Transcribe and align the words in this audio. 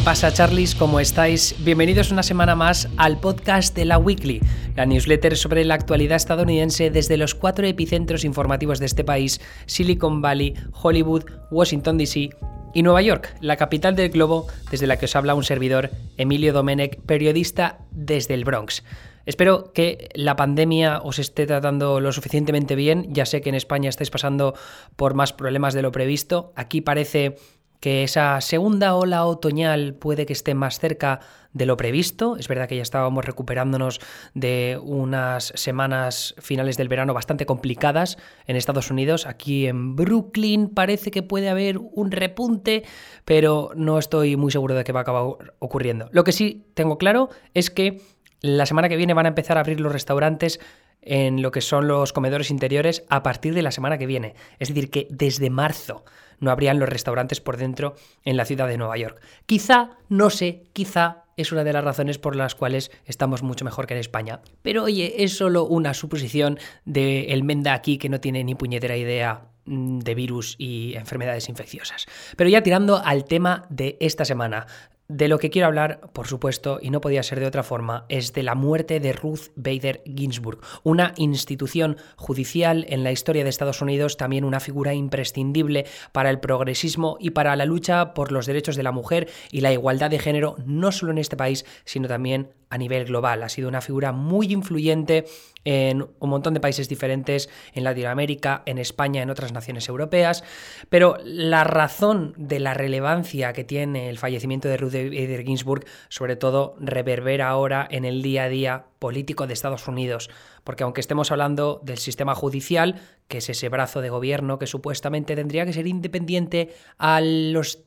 ¿Qué 0.00 0.04
pasa, 0.06 0.32
Charlies? 0.32 0.74
¿Cómo 0.74 0.98
estáis? 0.98 1.54
Bienvenidos 1.58 2.10
una 2.10 2.22
semana 2.22 2.56
más 2.56 2.88
al 2.96 3.20
podcast 3.20 3.76
de 3.76 3.84
la 3.84 3.98
Weekly, 3.98 4.40
la 4.74 4.86
newsletter 4.86 5.36
sobre 5.36 5.62
la 5.62 5.74
actualidad 5.74 6.16
estadounidense 6.16 6.90
desde 6.90 7.18
los 7.18 7.34
cuatro 7.34 7.66
epicentros 7.66 8.24
informativos 8.24 8.78
de 8.78 8.86
este 8.86 9.04
país: 9.04 9.42
Silicon 9.66 10.22
Valley, 10.22 10.54
Hollywood, 10.72 11.24
Washington 11.50 11.98
DC 11.98 12.30
y 12.72 12.82
Nueva 12.82 13.02
York, 13.02 13.36
la 13.42 13.58
capital 13.58 13.94
del 13.94 14.08
globo, 14.08 14.46
desde 14.70 14.86
la 14.86 14.96
que 14.96 15.04
os 15.04 15.14
habla 15.16 15.34
un 15.34 15.44
servidor, 15.44 15.90
Emilio 16.16 16.54
Domenech, 16.54 16.98
periodista 17.02 17.80
desde 17.90 18.32
el 18.32 18.46
Bronx. 18.46 18.82
Espero 19.26 19.70
que 19.74 20.08
la 20.14 20.34
pandemia 20.34 21.00
os 21.02 21.18
esté 21.18 21.46
tratando 21.46 22.00
lo 22.00 22.10
suficientemente 22.10 22.74
bien. 22.74 23.06
Ya 23.10 23.26
sé 23.26 23.42
que 23.42 23.50
en 23.50 23.54
España 23.54 23.90
estáis 23.90 24.08
pasando 24.08 24.54
por 24.96 25.12
más 25.12 25.34
problemas 25.34 25.74
de 25.74 25.82
lo 25.82 25.92
previsto. 25.92 26.54
Aquí 26.56 26.80
parece 26.80 27.36
que 27.80 28.04
esa 28.04 28.40
segunda 28.40 28.94
ola 28.94 29.24
otoñal 29.24 29.94
puede 29.94 30.26
que 30.26 30.32
esté 30.32 30.54
más 30.54 30.78
cerca 30.78 31.20
de 31.52 31.66
lo 31.66 31.76
previsto. 31.76 32.36
Es 32.36 32.46
verdad 32.46 32.68
que 32.68 32.76
ya 32.76 32.82
estábamos 32.82 33.24
recuperándonos 33.24 34.00
de 34.34 34.78
unas 34.82 35.52
semanas 35.56 36.34
finales 36.38 36.76
del 36.76 36.88
verano 36.88 37.14
bastante 37.14 37.46
complicadas 37.46 38.18
en 38.46 38.56
Estados 38.56 38.90
Unidos. 38.90 39.26
Aquí 39.26 39.66
en 39.66 39.96
Brooklyn 39.96 40.68
parece 40.68 41.10
que 41.10 41.22
puede 41.22 41.48
haber 41.48 41.78
un 41.78 42.10
repunte, 42.12 42.84
pero 43.24 43.70
no 43.74 43.98
estoy 43.98 44.36
muy 44.36 44.52
seguro 44.52 44.74
de 44.74 44.84
que 44.84 44.92
va 44.92 45.00
a 45.00 45.02
acabar 45.02 45.54
ocurriendo. 45.58 46.08
Lo 46.12 46.22
que 46.22 46.32
sí 46.32 46.66
tengo 46.74 46.98
claro 46.98 47.30
es 47.54 47.70
que 47.70 48.00
la 48.42 48.66
semana 48.66 48.88
que 48.88 48.96
viene 48.96 49.14
van 49.14 49.26
a 49.26 49.30
empezar 49.30 49.56
a 49.56 49.60
abrir 49.60 49.80
los 49.80 49.92
restaurantes 49.92 50.60
en 51.02 51.42
lo 51.42 51.50
que 51.50 51.60
son 51.60 51.88
los 51.88 52.12
comedores 52.12 52.50
interiores 52.50 53.04
a 53.08 53.22
partir 53.22 53.54
de 53.54 53.62
la 53.62 53.70
semana 53.70 53.98
que 53.98 54.06
viene. 54.06 54.34
Es 54.58 54.68
decir, 54.68 54.90
que 54.90 55.06
desde 55.10 55.50
marzo 55.50 56.04
no 56.40 56.50
habrían 56.50 56.78
los 56.78 56.88
restaurantes 56.88 57.40
por 57.40 57.56
dentro 57.56 57.94
en 58.24 58.36
la 58.36 58.44
ciudad 58.44 58.66
de 58.66 58.78
Nueva 58.78 58.96
York. 58.96 59.20
Quizá, 59.46 59.90
no 60.08 60.30
sé, 60.30 60.64
quizá 60.72 61.24
es 61.36 61.52
una 61.52 61.64
de 61.64 61.72
las 61.72 61.84
razones 61.84 62.18
por 62.18 62.36
las 62.36 62.54
cuales 62.54 62.90
estamos 63.06 63.42
mucho 63.42 63.64
mejor 63.64 63.86
que 63.86 63.94
en 63.94 64.00
España. 64.00 64.40
Pero 64.62 64.84
oye, 64.84 65.22
es 65.24 65.36
solo 65.36 65.64
una 65.64 65.94
suposición 65.94 66.58
de 66.84 67.32
el 67.32 67.44
Menda 67.44 67.74
aquí 67.74 67.98
que 67.98 68.08
no 68.08 68.20
tiene 68.20 68.44
ni 68.44 68.54
puñetera 68.54 68.96
idea 68.96 69.48
mm, 69.64 70.00
de 70.00 70.14
virus 70.14 70.56
y 70.58 70.94
enfermedades 70.94 71.48
infecciosas. 71.48 72.06
Pero 72.36 72.50
ya 72.50 72.62
tirando 72.62 72.96
al 73.02 73.24
tema 73.24 73.66
de 73.70 73.96
esta 74.00 74.24
semana, 74.24 74.66
de 75.10 75.26
lo 75.26 75.40
que 75.40 75.50
quiero 75.50 75.66
hablar, 75.66 76.00
por 76.12 76.28
supuesto, 76.28 76.78
y 76.80 76.90
no 76.90 77.00
podía 77.00 77.24
ser 77.24 77.40
de 77.40 77.46
otra 77.46 77.64
forma, 77.64 78.04
es 78.08 78.32
de 78.32 78.44
la 78.44 78.54
muerte 78.54 79.00
de 79.00 79.12
Ruth 79.12 79.50
Bader 79.56 80.02
Ginsburg, 80.06 80.60
una 80.84 81.14
institución 81.16 81.96
judicial 82.14 82.86
en 82.88 83.02
la 83.02 83.10
historia 83.10 83.42
de 83.42 83.50
Estados 83.50 83.82
Unidos, 83.82 84.16
también 84.16 84.44
una 84.44 84.60
figura 84.60 84.94
imprescindible 84.94 85.84
para 86.12 86.30
el 86.30 86.38
progresismo 86.38 87.16
y 87.18 87.30
para 87.30 87.56
la 87.56 87.64
lucha 87.64 88.14
por 88.14 88.30
los 88.30 88.46
derechos 88.46 88.76
de 88.76 88.84
la 88.84 88.92
mujer 88.92 89.28
y 89.50 89.62
la 89.62 89.72
igualdad 89.72 90.10
de 90.10 90.20
género, 90.20 90.54
no 90.64 90.92
solo 90.92 91.10
en 91.10 91.18
este 91.18 91.36
país, 91.36 91.66
sino 91.84 92.06
también 92.06 92.50
a 92.70 92.78
nivel 92.78 93.04
global. 93.04 93.42
Ha 93.42 93.48
sido 93.48 93.68
una 93.68 93.80
figura 93.80 94.12
muy 94.12 94.52
influyente 94.52 95.26
en 95.64 96.02
un 96.18 96.30
montón 96.30 96.54
de 96.54 96.60
países 96.60 96.88
diferentes, 96.88 97.50
en 97.74 97.84
Latinoamérica, 97.84 98.62
en 98.64 98.78
España, 98.78 99.22
en 99.22 99.28
otras 99.28 99.52
naciones 99.52 99.88
europeas, 99.88 100.42
pero 100.88 101.18
la 101.22 101.64
razón 101.64 102.32
de 102.38 102.60
la 102.60 102.72
relevancia 102.72 103.52
que 103.52 103.64
tiene 103.64 104.08
el 104.08 104.18
fallecimiento 104.18 104.68
de 104.68 104.78
Ruth 104.78 104.92
Bader 104.92 105.44
Ginsburg, 105.44 105.84
sobre 106.08 106.36
todo, 106.36 106.76
reverbera 106.78 107.48
ahora 107.48 107.86
en 107.90 108.04
el 108.04 108.22
día 108.22 108.44
a 108.44 108.48
día 108.48 108.84
político 108.98 109.46
de 109.46 109.52
Estados 109.52 109.86
Unidos, 109.86 110.30
porque 110.64 110.84
aunque 110.84 111.00
estemos 111.00 111.30
hablando 111.30 111.80
del 111.84 111.98
sistema 111.98 112.34
judicial, 112.34 113.00
que 113.28 113.38
es 113.38 113.48
ese 113.50 113.68
brazo 113.68 114.00
de 114.00 114.10
gobierno 114.10 114.58
que 114.58 114.66
supuestamente 114.66 115.36
tendría 115.36 115.66
que 115.66 115.72
ser 115.72 115.86
independiente 115.86 116.72
a 116.96 117.20
los 117.20 117.84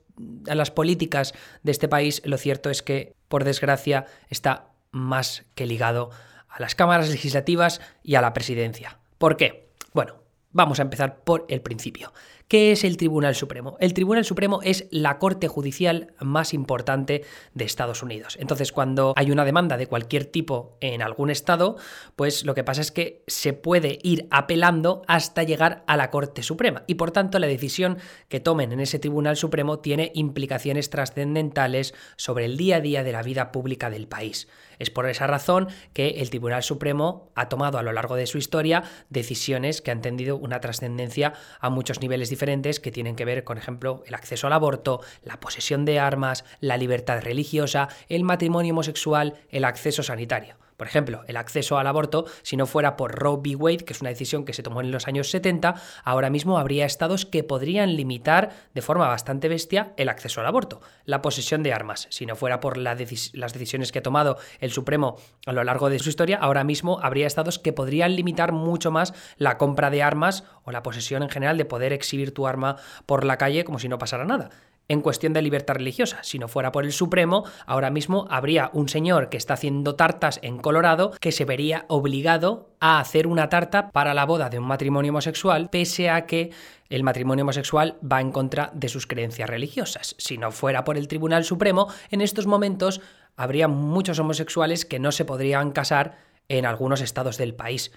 a 0.47 0.53
las 0.53 0.69
políticas 0.69 1.34
de 1.63 1.72
este 1.72 1.88
país, 1.88 2.22
lo 2.24 2.38
cierto 2.38 2.69
es 2.69 2.84
que, 2.84 3.16
por 3.29 3.44
desgracia, 3.44 4.06
está 4.29 4.72
más 4.94 5.44
que 5.56 5.66
ligado 5.66 6.12
a 6.48 6.62
las 6.62 6.76
cámaras 6.76 7.09
legislativas 7.09 7.81
y 8.04 8.16
a 8.16 8.22
la 8.22 8.31
presidencia. 8.31 9.00
¿Por 9.18 9.36
qué? 9.36 9.68
Bueno, 9.92 10.16
vamos 10.52 10.80
a 10.80 10.84
empezar 10.84 11.18
por 11.24 11.46
el 11.50 11.62
principio. 11.62 12.14
¿Qué 12.48 12.72
es 12.72 12.84
el 12.84 12.98
Tribunal 12.98 13.36
Supremo? 13.36 13.78
El 13.80 13.94
Tribunal 13.94 14.26
Supremo 14.26 14.59
es 14.64 14.88
la 14.92 15.18
corte 15.18 15.48
judicial 15.48 16.14
más 16.20 16.54
importante 16.54 17.24
de 17.54 17.66
Estados 17.66 18.04
Unidos. 18.04 18.38
Entonces, 18.40 18.72
cuando 18.72 19.14
hay 19.16 19.31
una 19.31 19.46
demanda 19.46 19.78
de 19.78 19.88
cualquier 19.88 20.26
tipo 20.26 20.78
en 20.82 21.02
algún 21.02 21.30
estado, 21.30 21.78
pues 22.16 22.46
lo 22.46 22.53
que 22.53 22.64
pasa 22.64 22.82
es 22.82 22.92
que 22.92 23.24
se 23.28 23.53
puede 23.53 24.00
ir 24.03 24.28
apelando 24.30 25.02
hasta 25.08 25.44
llegar 25.44 25.84
a 25.88 25.98
la 25.98 26.12
Corte 26.12 26.44
Suprema. 26.44 26.84
Y 26.86 26.96
por 26.96 27.12
tanto, 27.12 27.40
la 27.40 27.48
decisión 27.48 27.98
que 28.28 28.40
tomen 28.40 28.72
en 28.72 28.82
ese 28.82 29.00
Tribunal 29.00 29.38
Supremo 29.38 29.80
tiene 29.80 30.12
implicaciones 30.14 30.90
trascendentales 30.90 31.94
sobre 32.18 32.46
el 32.46 32.58
día 32.58 32.78
a 32.78 32.82
día 32.82 33.03
de 33.03 33.14
la 33.14 33.24
vida 33.24 33.52
pública 33.52 33.90
del 33.90 34.08
país. 34.08 34.48
Es 34.80 34.90
por 34.90 35.08
esa 35.08 35.28
razón 35.28 35.70
que 35.94 36.09
el 36.18 36.30
Tribunal 36.30 36.64
Supremo 36.64 37.32
ha 37.36 37.48
tomado 37.48 37.78
a 37.78 37.84
lo 37.84 37.94
largo 37.94 38.16
de 38.16 38.28
su 38.28 38.38
historia 38.38 38.84
decisiones 39.09 39.82
que 39.82 39.92
han 39.92 40.02
tenido 40.02 40.36
una 40.36 40.59
trascendencia 40.59 41.34
a 41.59 41.70
muchos 41.70 42.02
niveles 42.02 42.30
diferentes 42.34 42.80
que 42.80 42.92
tienen 42.92 43.16
que 43.16 43.26
ver, 43.26 43.44
por 43.44 43.60
ejemplo, 43.60 44.04
el 44.08 44.16
acceso 44.16 44.48
al 44.48 44.54
aborto, 44.54 45.02
la 45.24 45.40
posesión 45.40 45.86
de 45.86 46.00
armas, 46.00 46.46
la 46.62 46.78
libertad 46.78 47.22
religiosa, 47.22 47.90
el 48.10 48.24
matrimonio 48.24 48.74
homosexual, 48.74 49.36
el 49.52 49.66
acceso 49.66 50.02
sanitario. 50.02 50.62
Por 50.78 50.88
ejemplo, 50.88 51.23
el 51.28 51.38
acceso 51.38 51.78
al 51.78 51.88
aborto, 51.88 52.25
si 52.41 52.57
no 52.57 52.66
fuera 52.66 52.95
por 52.95 53.16
Roe 53.16 53.38
v. 53.38 53.56
Wade, 53.56 53.85
que 53.85 53.94
es 53.94 54.01
una 54.01 54.09
decisión 54.09 54.45
que 54.45 54.53
se 54.53 54.63
tomó 54.63 54.81
en 54.81 54.91
los 54.91 55.07
años 55.07 55.29
70, 55.29 55.75
ahora 56.03 56.29
mismo 56.29 56.57
habría 56.57 56.85
estados 56.85 57.25
que 57.25 57.44
podrían 57.44 57.95
limitar 57.95 58.51
de 58.73 58.81
forma 58.81 59.07
bastante 59.07 59.47
bestia 59.50 59.94
el 59.97 60.09
acceso 60.09 60.41
al 60.41 60.47
aborto. 60.47 60.81
La 61.06 61.22
posesión 61.22 61.63
de 61.63 61.73
armas, 61.73 62.07
si 62.09 62.25
no 62.25 62.35
fuera 62.35 62.59
por 62.59 62.78
las 62.78 62.97
decisiones 62.97 63.91
que 63.91 64.00
ha 64.00 64.03
tomado 64.03 64.38
el 64.59 64.72
Supremo 64.72 65.17
a 65.45 65.51
lo 65.51 65.63
largo 65.63 65.89
de 65.89 66.00
su 66.00 66.09
historia, 66.09 66.38
ahora 66.38 66.63
mismo 66.63 67.00
habría 67.01 67.28
estados 67.28 67.59
que 67.59 67.73
podrían 67.73 68.16
limitar 68.16 68.51
mucho 68.51 68.91
más 68.91 69.13
la 69.38 69.57
compra 69.57 69.90
de 69.90 70.03
armas 70.03 70.44
o 70.63 70.72
la 70.72 70.84
posesión 70.84 71.23
en 71.23 71.29
general 71.29 71.57
de 71.57 71.66
poder 71.66 71.94
exhibir 71.94 72.34
tu 72.34 72.47
arma 72.47 72.78
por 73.05 73.23
la 73.23 73.38
calle 73.38 73.63
como 73.63 73.79
si 73.79 73.90
no 73.90 73.97
pasara 73.97 74.25
nada 74.25 74.50
en 74.88 75.02
cuestión 75.02 75.34
de 75.34 75.42
libertad 75.42 75.76
religiosa. 75.76 76.20
Si 76.24 76.40
no 76.40 76.48
fuera 76.48 76.72
por 76.72 76.86
el 76.86 76.92
Supremo, 76.92 77.46
ahora 77.66 77.90
mismo 77.90 78.28
habría 78.30 78.70
un 78.74 78.90
señor 78.90 79.30
que 79.30 79.38
está 79.38 79.54
haciendo 79.54 79.96
tartas 79.96 80.40
en 80.44 80.58
Colorado 80.58 81.12
que 81.20 81.32
se 81.32 81.46
vería 81.46 81.86
obligado 81.88 82.70
a 82.80 83.00
hacer 83.00 83.28
una 83.28 83.50
tarta 83.50 83.92
para 83.92 84.14
la 84.14 84.26
boda 84.26 84.50
de 84.50 84.60
un 84.60 84.68
matrimonio 84.68 85.12
homosexual, 85.12 85.70
pese 85.70 86.10
a 86.10 86.26
que 86.26 86.52
el 86.90 87.04
matrimonio 87.04 87.44
homosexual 87.44 87.98
va 88.04 88.22
en 88.22 88.32
contra 88.32 88.72
de 88.74 88.90
sus 88.90 89.08
creencias 89.08 89.50
religiosas. 89.50 90.16
Si 90.18 90.38
no 90.38 90.52
fuera 90.52 90.84
por 90.84 90.98
el 90.98 91.08
Tribunal 91.08 91.44
Supremo, 91.46 91.88
en 92.12 92.22
estos 92.22 92.46
momentos 92.46 93.02
habría 93.36 93.68
muchos 93.68 94.20
homosexuales 94.20 94.86
que 94.86 95.00
no 95.00 95.12
se 95.12 95.26
podrían 95.26 95.72
casar 95.72 96.18
en 96.50 96.66
algunos 96.66 97.02
estados 97.02 97.38
del 97.38 97.56
país. 97.56 97.92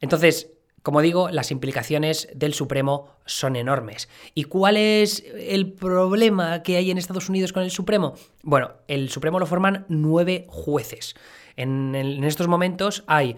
Entonces, 0.00 0.50
como 0.82 1.00
digo, 1.00 1.30
las 1.30 1.50
implicaciones 1.50 2.28
del 2.34 2.54
Supremo 2.54 3.08
son 3.24 3.56
enormes. 3.56 4.08
¿Y 4.34 4.44
cuál 4.44 4.76
es 4.76 5.24
el 5.36 5.72
problema 5.72 6.62
que 6.62 6.76
hay 6.76 6.90
en 6.90 6.98
Estados 6.98 7.28
Unidos 7.28 7.52
con 7.52 7.62
el 7.62 7.70
Supremo? 7.70 8.14
Bueno, 8.42 8.72
el 8.88 9.08
Supremo 9.08 9.38
lo 9.38 9.46
forman 9.46 9.86
nueve 9.88 10.46
jueces. 10.48 11.14
En, 11.56 11.94
estos 12.24 12.48
momentos 12.48 13.04
hay 13.06 13.36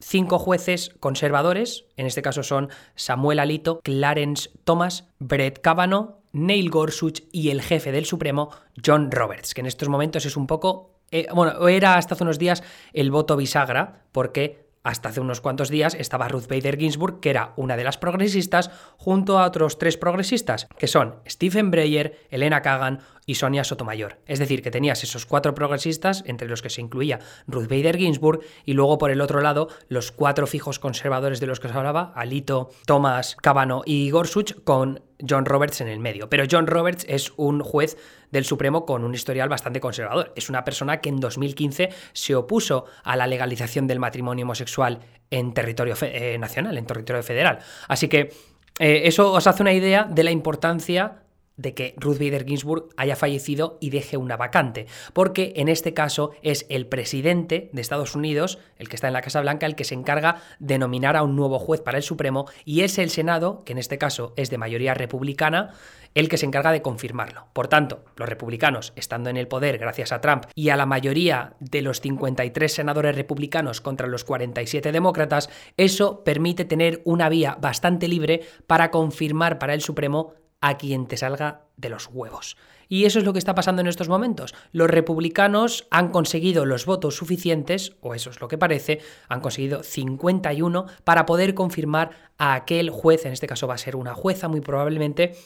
cinco 0.00 0.38
jueces 0.38 0.94
conservadores, 1.00 1.84
en 1.96 2.06
este 2.06 2.22
caso 2.22 2.42
son 2.42 2.70
Samuel 2.94 3.40
Alito, 3.40 3.80
Clarence 3.82 4.50
Thomas, 4.64 5.08
Brett 5.18 5.60
Kavanaugh, 5.60 6.18
Neil 6.32 6.70
Gorsuch 6.70 7.24
y 7.32 7.50
el 7.50 7.62
jefe 7.62 7.92
del 7.92 8.06
Supremo, 8.06 8.50
John 8.84 9.10
Roberts, 9.10 9.54
que 9.54 9.60
en 9.60 9.66
estos 9.66 9.88
momentos 9.88 10.24
es 10.24 10.36
un 10.36 10.46
poco... 10.46 10.94
Eh, 11.10 11.26
bueno, 11.34 11.68
era 11.68 11.96
hasta 11.96 12.14
hace 12.14 12.24
unos 12.24 12.38
días 12.38 12.62
el 12.92 13.10
voto 13.10 13.36
bisagra, 13.36 14.04
porque 14.12 14.67
hasta 14.88 15.10
hace 15.10 15.20
unos 15.20 15.42
cuantos 15.42 15.68
días 15.68 15.94
estaba 15.94 16.28
Ruth 16.28 16.48
Bader 16.48 16.78
Ginsburg, 16.78 17.20
que 17.20 17.28
era 17.28 17.52
una 17.56 17.76
de 17.76 17.84
las 17.84 17.98
progresistas, 17.98 18.70
junto 18.96 19.38
a 19.38 19.44
otros 19.44 19.78
tres 19.78 19.98
progresistas, 19.98 20.66
que 20.78 20.86
son 20.86 21.16
Stephen 21.28 21.70
Breyer, 21.70 22.26
Elena 22.30 22.62
Kagan 22.62 23.00
y 23.28 23.34
Sonia 23.34 23.62
Sotomayor. 23.62 24.16
Es 24.26 24.38
decir, 24.38 24.62
que 24.62 24.70
tenías 24.70 25.04
esos 25.04 25.26
cuatro 25.26 25.54
progresistas, 25.54 26.24
entre 26.26 26.48
los 26.48 26.62
que 26.62 26.70
se 26.70 26.80
incluía 26.80 27.20
Ruth 27.46 27.68
Bader 27.68 27.98
Ginsburg, 27.98 28.40
y 28.64 28.72
luego 28.72 28.96
por 28.96 29.10
el 29.10 29.20
otro 29.20 29.42
lado 29.42 29.68
los 29.88 30.10
cuatro 30.10 30.46
fijos 30.46 30.78
conservadores 30.78 31.38
de 31.38 31.46
los 31.46 31.60
que 31.60 31.68
se 31.68 31.74
hablaba, 31.74 32.10
Alito, 32.16 32.70
Thomas, 32.86 33.36
Cabano 33.36 33.82
y 33.84 34.08
Gorsuch, 34.08 34.64
con 34.64 35.02
John 35.28 35.44
Roberts 35.44 35.82
en 35.82 35.88
el 35.88 36.00
medio. 36.00 36.30
Pero 36.30 36.44
John 36.50 36.66
Roberts 36.66 37.04
es 37.06 37.34
un 37.36 37.60
juez 37.60 37.98
del 38.30 38.46
Supremo 38.46 38.86
con 38.86 39.04
un 39.04 39.14
historial 39.14 39.50
bastante 39.50 39.78
conservador. 39.78 40.32
Es 40.34 40.48
una 40.48 40.64
persona 40.64 41.02
que 41.02 41.10
en 41.10 41.20
2015 41.20 41.90
se 42.14 42.34
opuso 42.34 42.86
a 43.04 43.14
la 43.14 43.26
legalización 43.26 43.86
del 43.86 43.98
matrimonio 43.98 44.46
homosexual 44.46 45.00
en 45.30 45.52
territorio 45.52 45.96
eh, 46.00 46.38
nacional, 46.38 46.78
en 46.78 46.86
territorio 46.86 47.22
federal. 47.22 47.58
Así 47.88 48.08
que 48.08 48.32
eh, 48.78 49.02
eso 49.04 49.32
os 49.32 49.46
hace 49.46 49.62
una 49.62 49.74
idea 49.74 50.04
de 50.04 50.24
la 50.24 50.30
importancia 50.30 51.24
de 51.58 51.74
que 51.74 51.94
Ruth 51.98 52.18
Bader 52.18 52.46
Ginsburg 52.46 52.88
haya 52.96 53.16
fallecido 53.16 53.76
y 53.80 53.90
deje 53.90 54.16
una 54.16 54.38
vacante, 54.38 54.86
porque 55.12 55.52
en 55.56 55.68
este 55.68 55.92
caso 55.92 56.30
es 56.42 56.64
el 56.70 56.86
presidente 56.86 57.68
de 57.72 57.80
Estados 57.82 58.14
Unidos, 58.14 58.58
el 58.78 58.88
que 58.88 58.96
está 58.96 59.08
en 59.08 59.12
la 59.12 59.20
Casa 59.20 59.42
Blanca, 59.42 59.66
el 59.66 59.74
que 59.74 59.84
se 59.84 59.94
encarga 59.94 60.40
de 60.58 60.78
nominar 60.78 61.16
a 61.16 61.22
un 61.22 61.36
nuevo 61.36 61.58
juez 61.58 61.82
para 61.82 61.98
el 61.98 62.02
Supremo 62.04 62.46
y 62.64 62.80
es 62.80 62.96
el 62.98 63.10
Senado, 63.10 63.62
que 63.64 63.72
en 63.72 63.78
este 63.78 63.98
caso 63.98 64.32
es 64.36 64.48
de 64.48 64.56
mayoría 64.58 64.94
republicana, 64.94 65.74
el 66.14 66.28
que 66.28 66.38
se 66.38 66.46
encarga 66.46 66.72
de 66.72 66.82
confirmarlo. 66.82 67.48
Por 67.52 67.68
tanto, 67.68 68.04
los 68.16 68.28
republicanos, 68.28 68.92
estando 68.96 69.30
en 69.30 69.36
el 69.36 69.48
poder 69.48 69.78
gracias 69.78 70.12
a 70.12 70.20
Trump 70.20 70.44
y 70.54 70.70
a 70.70 70.76
la 70.76 70.86
mayoría 70.86 71.54
de 71.60 71.82
los 71.82 72.00
53 72.00 72.72
senadores 72.72 73.14
republicanos 73.14 73.80
contra 73.80 74.06
los 74.06 74.24
47 74.24 74.90
demócratas, 74.90 75.50
eso 75.76 76.24
permite 76.24 76.64
tener 76.64 77.02
una 77.04 77.28
vía 77.28 77.58
bastante 77.60 78.08
libre 78.08 78.42
para 78.66 78.90
confirmar 78.90 79.58
para 79.58 79.74
el 79.74 79.82
Supremo 79.82 80.34
a 80.60 80.76
quien 80.76 81.06
te 81.06 81.16
salga 81.16 81.62
de 81.76 81.88
los 81.88 82.08
huevos. 82.12 82.56
Y 82.88 83.04
eso 83.04 83.18
es 83.18 83.24
lo 83.24 83.32
que 83.32 83.38
está 83.38 83.54
pasando 83.54 83.80
en 83.80 83.86
estos 83.86 84.08
momentos. 84.08 84.54
Los 84.72 84.88
republicanos 84.88 85.86
han 85.90 86.08
conseguido 86.08 86.64
los 86.64 86.86
votos 86.86 87.16
suficientes, 87.16 87.96
o 88.00 88.14
eso 88.14 88.30
es 88.30 88.40
lo 88.40 88.48
que 88.48 88.56
parece, 88.56 89.00
han 89.28 89.40
conseguido 89.40 89.82
51 89.82 90.86
para 91.04 91.26
poder 91.26 91.54
confirmar 91.54 92.10
a 92.38 92.54
aquel 92.54 92.90
juez, 92.90 93.26
en 93.26 93.32
este 93.32 93.46
caso 93.46 93.66
va 93.66 93.74
a 93.74 93.78
ser 93.78 93.94
una 93.94 94.14
jueza 94.14 94.48
muy 94.48 94.60
probablemente, 94.60 95.36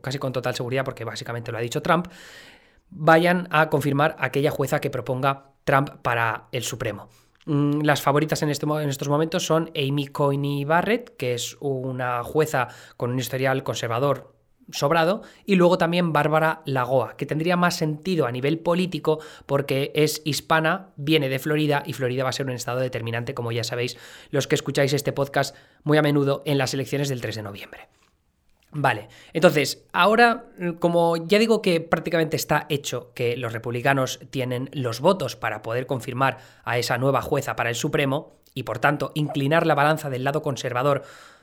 casi 0.00 0.18
con 0.18 0.32
total 0.32 0.54
seguridad 0.54 0.84
porque 0.84 1.04
básicamente 1.04 1.50
lo 1.50 1.58
ha 1.58 1.62
dicho 1.62 1.82
Trump, 1.82 2.06
vayan 2.90 3.48
a 3.50 3.68
confirmar 3.68 4.14
a 4.18 4.26
aquella 4.26 4.50
jueza 4.50 4.80
que 4.80 4.90
proponga 4.90 5.52
Trump 5.64 5.90
para 6.02 6.48
el 6.52 6.62
Supremo. 6.62 7.08
Mm, 7.46 7.80
las 7.80 8.00
favoritas 8.00 8.42
en, 8.42 8.50
este, 8.50 8.66
en, 8.66 8.88
estos 8.88 9.08
momentos 9.08 9.44
son 9.44 9.70
Amy 9.74 10.06
Coney 10.06 10.64
Barrett, 10.64 11.16
que 11.16 11.34
es 11.34 11.56
una 11.58 12.22
jueza 12.22 12.68
con 12.96 13.10
un 13.10 13.18
historial 13.18 13.64
conservador 13.64 14.31
sobrado, 14.70 15.22
y 15.44 15.56
luego 15.56 15.78
también 15.78 16.12
Bárbara 16.12 16.62
Lagoa, 16.64 17.16
que 17.16 17.26
tendría 17.26 17.56
más 17.56 17.76
sentido 17.76 18.26
a 18.26 18.32
nivel 18.32 18.58
político 18.58 19.20
porque 19.46 19.92
es 19.94 20.22
hispana, 20.24 20.90
viene 20.96 21.28
de 21.28 21.38
Florida 21.38 21.82
y 21.84 21.92
Florida 21.92 22.22
va 22.22 22.30
a 22.30 22.32
ser 22.32 22.46
un 22.46 22.52
estado 22.52 22.80
determinante, 22.80 23.34
como 23.34 23.52
ya 23.52 23.64
sabéis 23.64 23.96
los 24.30 24.46
que 24.46 24.54
escucháis 24.54 24.92
este 24.92 25.12
podcast 25.12 25.56
muy 25.82 25.98
a 25.98 26.02
menudo 26.02 26.42
en 26.46 26.58
las 26.58 26.74
elecciones 26.74 27.08
del 27.08 27.20
3 27.20 27.36
de 27.36 27.42
noviembre. 27.42 27.88
Vale, 28.74 29.08
entonces, 29.34 29.84
ahora, 29.92 30.46
como 30.78 31.18
ya 31.26 31.38
digo 31.38 31.60
que 31.60 31.80
prácticamente 31.80 32.36
está 32.36 32.64
hecho 32.70 33.12
que 33.14 33.36
los 33.36 33.52
republicanos 33.52 34.18
tienen 34.30 34.70
los 34.72 35.00
votos 35.00 35.36
para 35.36 35.60
poder 35.60 35.86
confirmar 35.86 36.38
a 36.64 36.78
esa 36.78 36.96
nueva 36.96 37.20
jueza 37.20 37.54
para 37.54 37.68
el 37.68 37.74
Supremo, 37.76 38.38
y 38.54 38.64
por 38.64 38.78
tanto 38.78 39.12
inclinar 39.14 39.66
la 39.66 39.74
balanza 39.74 40.10
del 40.10 40.24
lado 40.24 40.42
conservador 40.42 41.02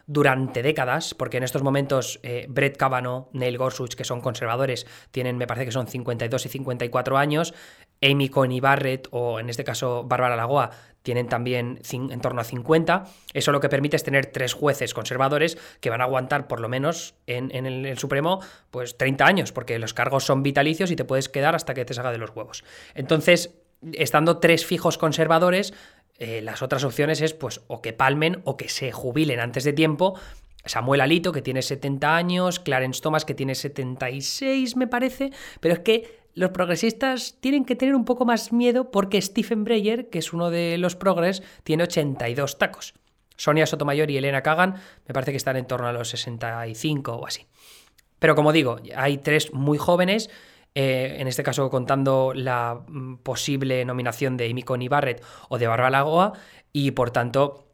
durante 0.09 0.63
décadas, 0.63 1.13
porque 1.13 1.37
en 1.37 1.43
estos 1.43 1.61
momentos 1.61 2.19
eh, 2.23 2.47
Brett 2.49 2.77
Kavanaugh, 2.77 3.29
Neil 3.33 3.59
Gorsuch, 3.59 3.93
que 3.93 4.03
son 4.03 4.21
conservadores, 4.21 4.87
tienen, 5.11 5.37
me 5.37 5.45
parece 5.45 5.65
que 5.65 5.71
son 5.71 5.85
52 5.85 6.47
y 6.47 6.49
54 6.49 7.15
años, 7.15 7.53
Amy 8.01 8.27
Coney 8.27 8.59
Barrett 8.59 9.07
o 9.11 9.39
en 9.39 9.51
este 9.51 9.63
caso 9.63 10.03
Bárbara 10.05 10.35
Lagoa 10.35 10.71
tienen 11.03 11.29
también 11.29 11.79
en 11.91 12.21
torno 12.21 12.41
a 12.41 12.43
50. 12.43 13.05
Eso 13.35 13.51
lo 13.51 13.59
que 13.59 13.69
permite 13.69 13.97
es 13.97 14.03
tener 14.03 14.25
tres 14.25 14.53
jueces 14.53 14.95
conservadores 14.95 15.59
que 15.79 15.91
van 15.91 16.01
a 16.01 16.05
aguantar 16.05 16.47
por 16.47 16.59
lo 16.59 16.69
menos 16.69 17.13
en, 17.27 17.51
el, 17.51 17.85
el, 17.85 17.99
Supremo 17.99 18.39
pues 18.71 18.97
30 18.97 19.25
años, 19.27 19.51
porque 19.51 19.77
los 19.77 19.93
cargos 19.93 20.23
son 20.23 20.41
vitalicios 20.41 20.89
y 20.89 20.95
te 20.95 21.05
puedes 21.05 21.29
quedar 21.29 21.53
hasta 21.53 21.75
que 21.75 21.85
te 21.85 21.93
salga 21.93 22.11
de 22.11 22.17
los 22.17 22.31
huevos. 22.35 22.63
Entonces, 22.95 23.59
estando 23.93 24.39
tres 24.39 24.65
fijos 24.65 24.97
conservadores, 24.97 25.73
eh, 26.19 26.41
las 26.41 26.61
otras 26.61 26.83
opciones 26.83 27.21
es 27.21 27.33
pues 27.33 27.61
o 27.67 27.81
que 27.81 27.93
palmen 27.93 28.41
o 28.43 28.57
que 28.57 28.69
se 28.69 28.91
jubilen 28.91 29.39
antes 29.39 29.63
de 29.63 29.73
tiempo. 29.73 30.19
Samuel 30.65 31.01
Alito, 31.01 31.31
que 31.31 31.41
tiene 31.41 31.61
70 31.61 32.15
años, 32.15 32.59
Clarence 32.59 33.01
Thomas, 33.01 33.23
que 33.23 33.33
tiene 33.33 33.55
76, 33.55 34.75
me 34.75 34.87
parece, 34.87 35.31
pero 35.61 35.73
es 35.73 35.79
que 35.79 36.19
los 36.33 36.51
progresistas 36.51 37.37
tienen 37.39 37.65
que 37.65 37.75
tener 37.75 37.95
un 37.95 38.05
poco 38.05 38.25
más 38.25 38.51
miedo 38.51 38.91
porque 38.91 39.21
Stephen 39.21 39.63
Breyer, 39.63 40.09
que 40.09 40.19
es 40.19 40.33
uno 40.33 40.49
de 40.51 40.77
los 40.77 40.95
progres, 40.95 41.41
tiene 41.63 41.83
82 41.83 42.57
tacos. 42.57 42.93
Sonia 43.35 43.65
Sotomayor 43.65 44.11
y 44.11 44.17
Elena 44.17 44.43
Kagan 44.43 44.75
me 45.07 45.13
parece 45.13 45.31
que 45.31 45.37
están 45.37 45.55
en 45.55 45.65
torno 45.65 45.87
a 45.87 45.93
los 45.93 46.09
65 46.09 47.13
o 47.13 47.25
así. 47.25 47.47
Pero 48.19 48.35
como 48.35 48.51
digo, 48.51 48.77
hay 48.95 49.17
tres 49.17 49.53
muy 49.53 49.77
jóvenes 49.77 50.29
eh, 50.75 51.17
en 51.19 51.27
este 51.27 51.43
caso 51.43 51.69
contando 51.69 52.33
la 52.33 52.81
mm, 52.87 53.17
posible 53.17 53.83
nominación 53.85 54.37
de 54.37 54.49
Amy 54.49 54.63
Coney 54.63 54.87
Barrett 54.87 55.23
o 55.49 55.57
de 55.57 55.67
Barbara 55.67 55.89
Lagoa, 55.89 56.33
y 56.71 56.91
por 56.91 57.11
tanto 57.11 57.69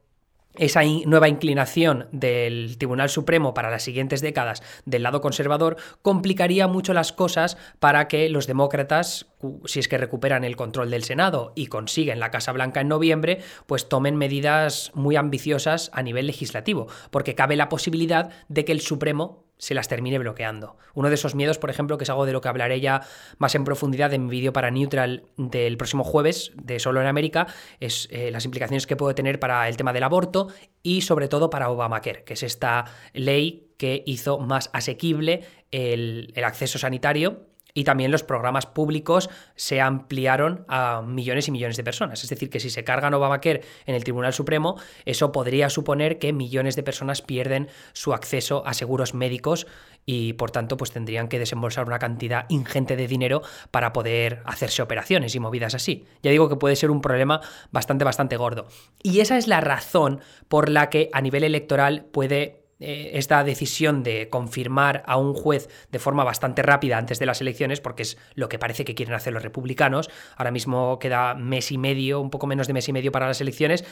esa 0.58 0.82
nueva 1.06 1.28
inclinación 1.28 2.08
del 2.12 2.78
Tribunal 2.78 3.10
Supremo 3.10 3.54
para 3.54 3.70
las 3.70 3.84
siguientes 3.84 4.22
décadas 4.22 4.64
del 4.86 5.04
lado 5.04 5.22
conservador 5.22 5.76
complicaría 6.02 6.68
mucho 6.68 6.94
las 6.94 7.12
cosas 7.12 7.58
para 7.80 8.08
que 8.08 8.30
los 8.30 8.48
demócratas, 8.48 9.28
si 9.66 9.80
es 9.80 9.88
que 9.88 9.98
recuperan 9.98 10.44
el 10.44 10.56
control 10.56 10.92
del 10.92 11.04
Senado 11.04 11.52
y 11.56 11.68
consiguen 11.68 12.20
la 12.20 12.32
Casa 12.32 12.52
Blanca 12.52 12.82
en 12.82 12.88
noviembre, 12.88 13.40
pues 13.66 13.90
tomen 13.90 14.16
medidas 14.16 14.92
muy 14.94 15.18
ambiciosas 15.18 15.90
a 15.94 16.02
nivel 16.02 16.28
legislativo, 16.28 16.88
porque 17.12 17.36
cabe 17.36 17.56
la 17.56 17.70
posibilidad 17.70 18.30
de 18.48 18.66
que 18.66 18.72
el 18.72 18.82
Supremo 18.82 19.45
se 19.58 19.74
las 19.74 19.88
termine 19.88 20.20
bloqueando. 20.20 20.78
Uno 20.94 21.10
de 21.10 21.16
esos 21.16 21.36
miedos, 21.36 21.58
por 21.58 21.70
ejemplo, 21.70 21.98
que 21.98 22.04
es 22.04 22.10
algo 22.10 22.26
de 22.26 22.34
lo 22.34 22.42
que 22.42 22.50
hablaré 22.50 22.82
ya 22.82 23.02
más 23.38 23.56
en 23.56 23.64
profundidad 23.64 24.14
en 24.14 24.26
mi 24.26 24.32
vídeo 24.32 24.54
para 24.54 24.72
Neutral 24.72 25.24
del 25.38 25.78
próximo 25.78 26.04
jueves 26.04 26.52
de 26.56 26.80
Solo 26.80 27.02
en 27.02 27.08
América, 27.08 27.48
es 27.80 28.08
eh, 28.12 28.32
las 28.32 28.46
implicaciones 28.46 28.88
que 28.88 28.96
puede 28.96 29.14
tener 29.14 29.40
para 29.40 29.68
el 29.68 29.78
tema 29.78 29.94
del 29.94 30.04
aborto 30.04 30.50
y 30.84 31.02
sobre 31.02 31.28
todo 31.28 31.50
para 31.50 31.70
Obamacare, 31.70 32.24
que 32.24 32.34
es 32.34 32.44
esta 32.44 32.86
ley 33.14 33.72
que 33.78 34.04
hizo 34.06 34.40
más 34.40 34.70
asequible 34.74 35.44
el, 35.72 36.32
el 36.36 36.44
acceso 36.44 36.78
sanitario 36.78 37.48
y 37.76 37.84
también 37.84 38.10
los 38.10 38.24
programas 38.24 38.66
públicos 38.66 39.30
se 39.56 39.82
ampliaron 39.82 40.66
a 40.68 41.04
millones 41.06 41.48
y 41.50 41.52
millones 41.52 41.78
de 41.78 41.84
personas. 41.84 42.24
Es 42.24 42.30
decir, 42.30 42.50
que 42.50 42.60
si 42.60 42.72
se 42.72 42.84
cargan 42.84 43.14
Obamacare 43.14 43.62
en 43.86 43.94
el 43.94 44.04
Tribunal 44.04 44.34
Supremo, 44.34 44.80
eso 45.04 45.32
podría 45.32 45.70
suponer 45.70 46.18
que 46.18 46.34
millones 46.34 46.76
de 46.76 46.84
personas 46.84 47.22
pierden 47.22 47.68
su 47.94 48.14
acceso 48.14 48.66
a 48.66 48.74
seguros 48.74 49.14
médicos 49.14 49.68
y 50.06 50.34
por 50.34 50.52
tanto 50.52 50.78
pues 50.78 50.92
tendrían 50.92 51.28
que 51.28 51.38
desembolsar 51.38 51.86
una 51.86 52.00
cantidad 52.00 52.46
ingente 52.48 52.96
de 52.96 53.08
dinero 53.08 53.42
para 53.72 53.92
poder 53.92 54.42
hacerse 54.46 54.82
operaciones 54.82 55.36
y 55.36 55.40
movidas 55.40 55.76
así. 55.76 56.06
Ya 56.24 56.32
digo 56.32 56.48
que 56.48 56.56
puede 56.56 56.78
ser 56.78 56.92
un 56.92 57.02
problema 57.02 57.42
bastante 57.72 58.06
bastante 58.06 58.38
gordo. 58.38 58.68
Y 59.04 59.20
esa 59.20 59.38
es 59.38 59.48
la 59.48 59.60
razón 59.60 60.22
por 60.48 60.70
la 60.70 60.90
que 60.90 61.10
a 61.12 61.22
nivel 61.22 61.44
electoral 61.44 62.06
puede 62.06 62.65
esta 62.80 63.44
decisión 63.44 64.04
de 64.04 64.30
confirmar 64.30 65.04
a 65.06 65.18
un 65.18 65.34
juez 65.34 65.70
de 65.92 66.00
forma 66.00 66.24
bastante 66.24 66.62
rápida 66.62 66.98
antes 66.98 67.20
de 67.20 67.26
las 67.26 67.42
elecciones, 67.42 67.82
porque 67.82 68.04
es 68.04 68.18
lo 68.34 68.50
que 68.50 68.60
parece 68.60 68.86
que 68.86 68.96
quieren 68.96 69.16
hacer 69.16 69.34
los 69.34 69.44
republicanos. 69.44 70.10
Ahora 70.36 70.52
mismo 70.52 71.00
queda 71.00 71.36
mes 71.36 71.72
y 71.72 71.78
medio, 71.78 72.20
un 72.20 72.30
poco 72.30 72.48
menos 72.48 72.68
de 72.68 72.74
mes 72.74 72.88
y 72.90 72.94
medio 72.94 73.12
para 73.12 73.28
las 73.28 73.42
elecciones. 73.42 73.86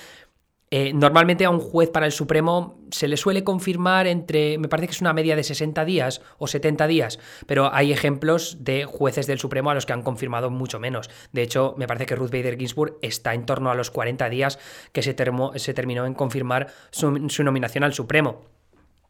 Eh, 0.76 0.92
normalmente 0.92 1.46
a 1.46 1.52
un 1.52 1.60
juez 1.60 1.92
para 1.92 2.08
el 2.08 2.12
Supremo 2.12 2.80
se 2.90 3.08
le 3.08 3.16
suele 3.16 3.44
confirmar 3.44 4.08
entre, 4.08 4.58
me 4.58 4.68
parece 4.68 4.88
que 4.88 4.94
es 4.94 5.02
una 5.02 5.14
media 5.14 5.36
de 5.36 5.44
60 5.44 5.86
días 5.86 6.22
o 6.40 6.48
70 6.48 6.88
días, 6.88 7.20
pero 7.46 7.72
hay 7.72 7.92
ejemplos 7.92 8.58
de 8.62 8.86
jueces 8.86 9.28
del 9.28 9.38
Supremo 9.38 9.70
a 9.70 9.76
los 9.76 9.86
que 9.86 9.94
han 9.94 10.02
confirmado 10.02 10.50
mucho 10.50 10.80
menos. 10.80 11.12
De 11.32 11.44
hecho, 11.44 11.76
me 11.78 11.86
parece 11.86 12.08
que 12.08 12.16
Ruth 12.16 12.32
Bader 12.32 12.58
Ginsburg 12.58 12.98
está 13.04 13.36
en 13.36 13.46
torno 13.46 13.70
a 13.70 13.76
los 13.76 13.92
40 13.92 14.28
días 14.30 14.58
que 14.94 15.04
se, 15.04 15.16
se 15.58 15.74
terminó 15.76 16.08
en 16.08 16.16
confirmar 16.16 16.74
su 16.90 17.44
nominación 17.44 17.84
al 17.84 17.94
Supremo. 17.94 18.42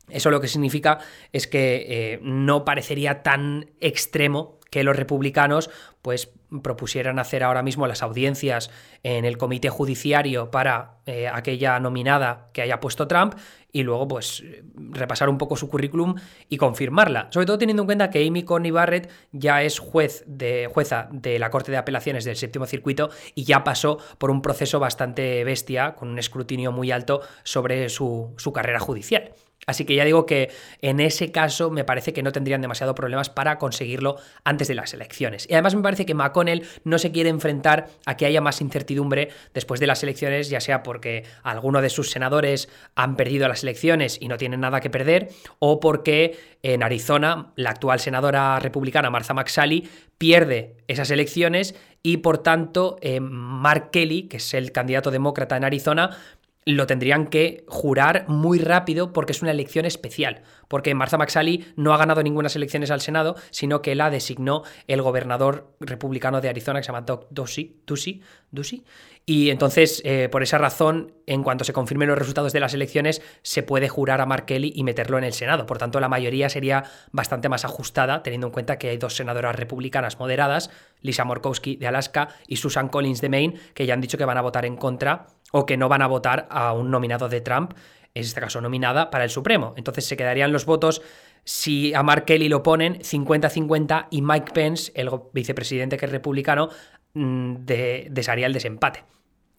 Eso 0.09 0.31
lo 0.31 0.41
que 0.41 0.47
significa 0.47 0.99
es 1.31 1.47
que 1.47 1.85
eh, 1.87 2.19
no 2.21 2.65
parecería 2.65 3.23
tan 3.23 3.71
extremo 3.79 4.59
que 4.69 4.83
los 4.83 4.95
republicanos 4.95 5.69
pues 6.01 6.31
propusieran 6.63 7.19
hacer 7.19 7.43
ahora 7.43 7.61
mismo 7.61 7.85
las 7.85 8.01
audiencias 8.01 8.71
en 9.03 9.23
el 9.23 9.37
comité 9.37 9.69
judiciario 9.69 10.49
para 10.49 10.97
eh, 11.05 11.27
aquella 11.27 11.79
nominada 11.79 12.49
que 12.53 12.63
haya 12.63 12.79
puesto 12.79 13.07
Trump 13.07 13.35
y 13.71 13.83
luego 13.83 14.07
pues 14.07 14.43
repasar 14.75 15.29
un 15.29 15.37
poco 15.37 15.55
su 15.57 15.69
currículum 15.69 16.15
y 16.49 16.57
confirmarla. 16.57 17.27
Sobre 17.29 17.45
todo 17.45 17.59
teniendo 17.59 17.83
en 17.83 17.85
cuenta 17.85 18.09
que 18.09 18.25
Amy 18.27 18.43
Coney 18.43 18.71
Barrett 18.71 19.11
ya 19.31 19.61
es 19.61 19.77
juez 19.77 20.23
de, 20.25 20.67
jueza 20.73 21.07
de 21.11 21.37
la 21.37 21.51
Corte 21.51 21.71
de 21.71 21.77
Apelaciones 21.77 22.25
del 22.25 22.35
Séptimo 22.35 22.65
Circuito 22.65 23.11
y 23.35 23.43
ya 23.43 23.63
pasó 23.63 23.99
por 24.17 24.31
un 24.31 24.41
proceso 24.41 24.79
bastante 24.79 25.43
bestia 25.43 25.93
con 25.93 26.09
un 26.09 26.17
escrutinio 26.17 26.71
muy 26.71 26.91
alto 26.91 27.21
sobre 27.43 27.89
su, 27.89 28.33
su 28.37 28.51
carrera 28.51 28.79
judicial. 28.79 29.33
Así 29.65 29.85
que 29.85 29.95
ya 29.95 30.05
digo 30.05 30.25
que 30.25 30.51
en 30.81 30.99
ese 30.99 31.31
caso 31.31 31.71
me 31.71 31.83
parece 31.83 32.13
que 32.13 32.23
no 32.23 32.31
tendrían 32.31 32.61
demasiado 32.61 32.95
problemas 32.95 33.29
para 33.29 33.57
conseguirlo 33.57 34.17
antes 34.43 34.67
de 34.67 34.75
las 34.75 34.93
elecciones. 34.93 35.47
Y 35.49 35.53
además 35.53 35.75
me 35.75 35.81
parece 35.81 36.05
que 36.05 36.13
McConnell 36.13 36.65
no 36.83 36.97
se 36.99 37.11
quiere 37.11 37.29
enfrentar 37.29 37.89
a 38.05 38.17
que 38.17 38.25
haya 38.25 38.41
más 38.41 38.61
incertidumbre 38.61 39.29
después 39.53 39.79
de 39.79 39.87
las 39.87 40.03
elecciones, 40.03 40.49
ya 40.49 40.59
sea 40.59 40.83
porque 40.83 41.23
alguno 41.43 41.81
de 41.81 41.89
sus 41.89 42.11
senadores 42.11 42.69
han 42.95 43.15
perdido 43.15 43.47
las 43.47 43.63
elecciones 43.63 44.17
y 44.19 44.27
no 44.27 44.37
tienen 44.37 44.61
nada 44.61 44.81
que 44.81 44.89
perder, 44.89 45.29
o 45.59 45.79
porque 45.79 46.37
en 46.61 46.83
Arizona 46.83 47.51
la 47.55 47.71
actual 47.71 47.99
senadora 47.99 48.59
republicana 48.59 49.09
Martha 49.09 49.33
McSally 49.33 49.89
pierde 50.17 50.77
esas 50.87 51.11
elecciones 51.11 51.75
y 52.01 52.17
por 52.17 52.37
tanto 52.37 52.97
eh, 53.01 53.19
Mark 53.19 53.89
Kelly, 53.91 54.23
que 54.23 54.37
es 54.37 54.53
el 54.53 54.71
candidato 54.71 55.11
demócrata 55.11 55.57
en 55.57 55.63
Arizona, 55.63 56.17
lo 56.65 56.87
tendrían 56.87 57.27
que 57.27 57.65
jurar 57.67 58.25
muy 58.27 58.59
rápido 58.59 59.11
porque 59.11 59.33
es 59.33 59.41
una 59.41 59.51
elección 59.51 59.85
especial, 59.85 60.43
porque 60.67 60.95
Martha 60.95 61.17
McSally 61.17 61.65
no 61.75 61.93
ha 61.93 61.97
ganado 61.97 62.23
ninguna 62.23 62.49
elecciones 62.55 62.91
al 62.91 63.01
Senado, 63.01 63.35
sino 63.51 63.81
que 63.81 63.95
la 63.95 64.09
designó 64.09 64.63
el 64.87 65.01
gobernador 65.01 65.75
republicano 65.79 66.41
de 66.41 66.49
Arizona 66.49 66.79
que 66.79 66.83
se 66.83 66.91
llama 66.91 67.05
Ducey, 67.31 67.81
Ducey, 67.85 68.83
y 69.25 69.51
entonces, 69.51 70.01
eh, 70.03 70.27
por 70.29 70.43
esa 70.43 70.57
razón, 70.57 71.13
en 71.27 71.43
cuanto 71.43 71.63
se 71.63 71.71
confirmen 71.71 72.09
los 72.09 72.17
resultados 72.17 72.51
de 72.51 72.59
las 72.59 72.73
elecciones, 72.73 73.21
se 73.41 73.63
puede 73.63 73.87
jurar 73.87 74.19
a 74.19 74.25
Mark 74.25 74.45
Kelly 74.45 74.73
y 74.75 74.83
meterlo 74.83 75.17
en 75.17 75.23
el 75.23 75.31
Senado. 75.31 75.65
Por 75.65 75.77
tanto, 75.77 76.01
la 76.01 76.09
mayoría 76.09 76.49
sería 76.49 76.83
bastante 77.13 77.47
más 77.47 77.63
ajustada, 77.63 78.21
teniendo 78.21 78.47
en 78.47 78.53
cuenta 78.53 78.77
que 78.77 78.89
hay 78.89 78.97
dos 78.97 79.15
senadoras 79.15 79.55
republicanas 79.55 80.19
moderadas, 80.19 80.71
Lisa 81.01 81.23
Murkowski 81.23 81.77
de 81.77 81.87
Alaska 81.87 82.29
y 82.47 82.57
Susan 82.57 82.89
Collins 82.89 83.21
de 83.21 83.29
Maine, 83.29 83.59
que 83.73 83.85
ya 83.85 83.93
han 83.93 84.01
dicho 84.01 84.17
que 84.17 84.25
van 84.25 84.37
a 84.37 84.41
votar 84.41 84.65
en 84.65 84.75
contra 84.75 85.27
o 85.55 85.67
que 85.67 85.77
no 85.77 85.87
van 85.87 86.01
a 86.01 86.07
votar 86.07 86.47
a 86.49 86.73
un 86.73 86.89
nominado 86.89 87.29
de 87.29 87.39
Trump, 87.39 87.73
en 88.15 88.23
este 88.23 88.41
caso 88.41 88.59
nominada, 88.59 89.11
para 89.11 89.23
el 89.23 89.29
Supremo. 89.29 89.75
Entonces 89.77 90.05
se 90.05 90.17
quedarían 90.17 90.51
los 90.51 90.65
votos 90.65 91.03
si 91.43 91.93
a 91.93 92.01
Mark 92.01 92.25
Kelly 92.25 92.49
lo 92.49 92.63
ponen 92.63 92.99
50-50 92.99 94.07
y 94.09 94.23
Mike 94.23 94.51
Pence, 94.51 94.91
el 94.95 95.09
vicepresidente 95.31 95.97
que 95.97 96.07
es 96.07 96.11
republicano, 96.11 96.69
mm, 97.13 97.65
desharía 97.65 98.47
el 98.47 98.53
desempate. 98.53 99.03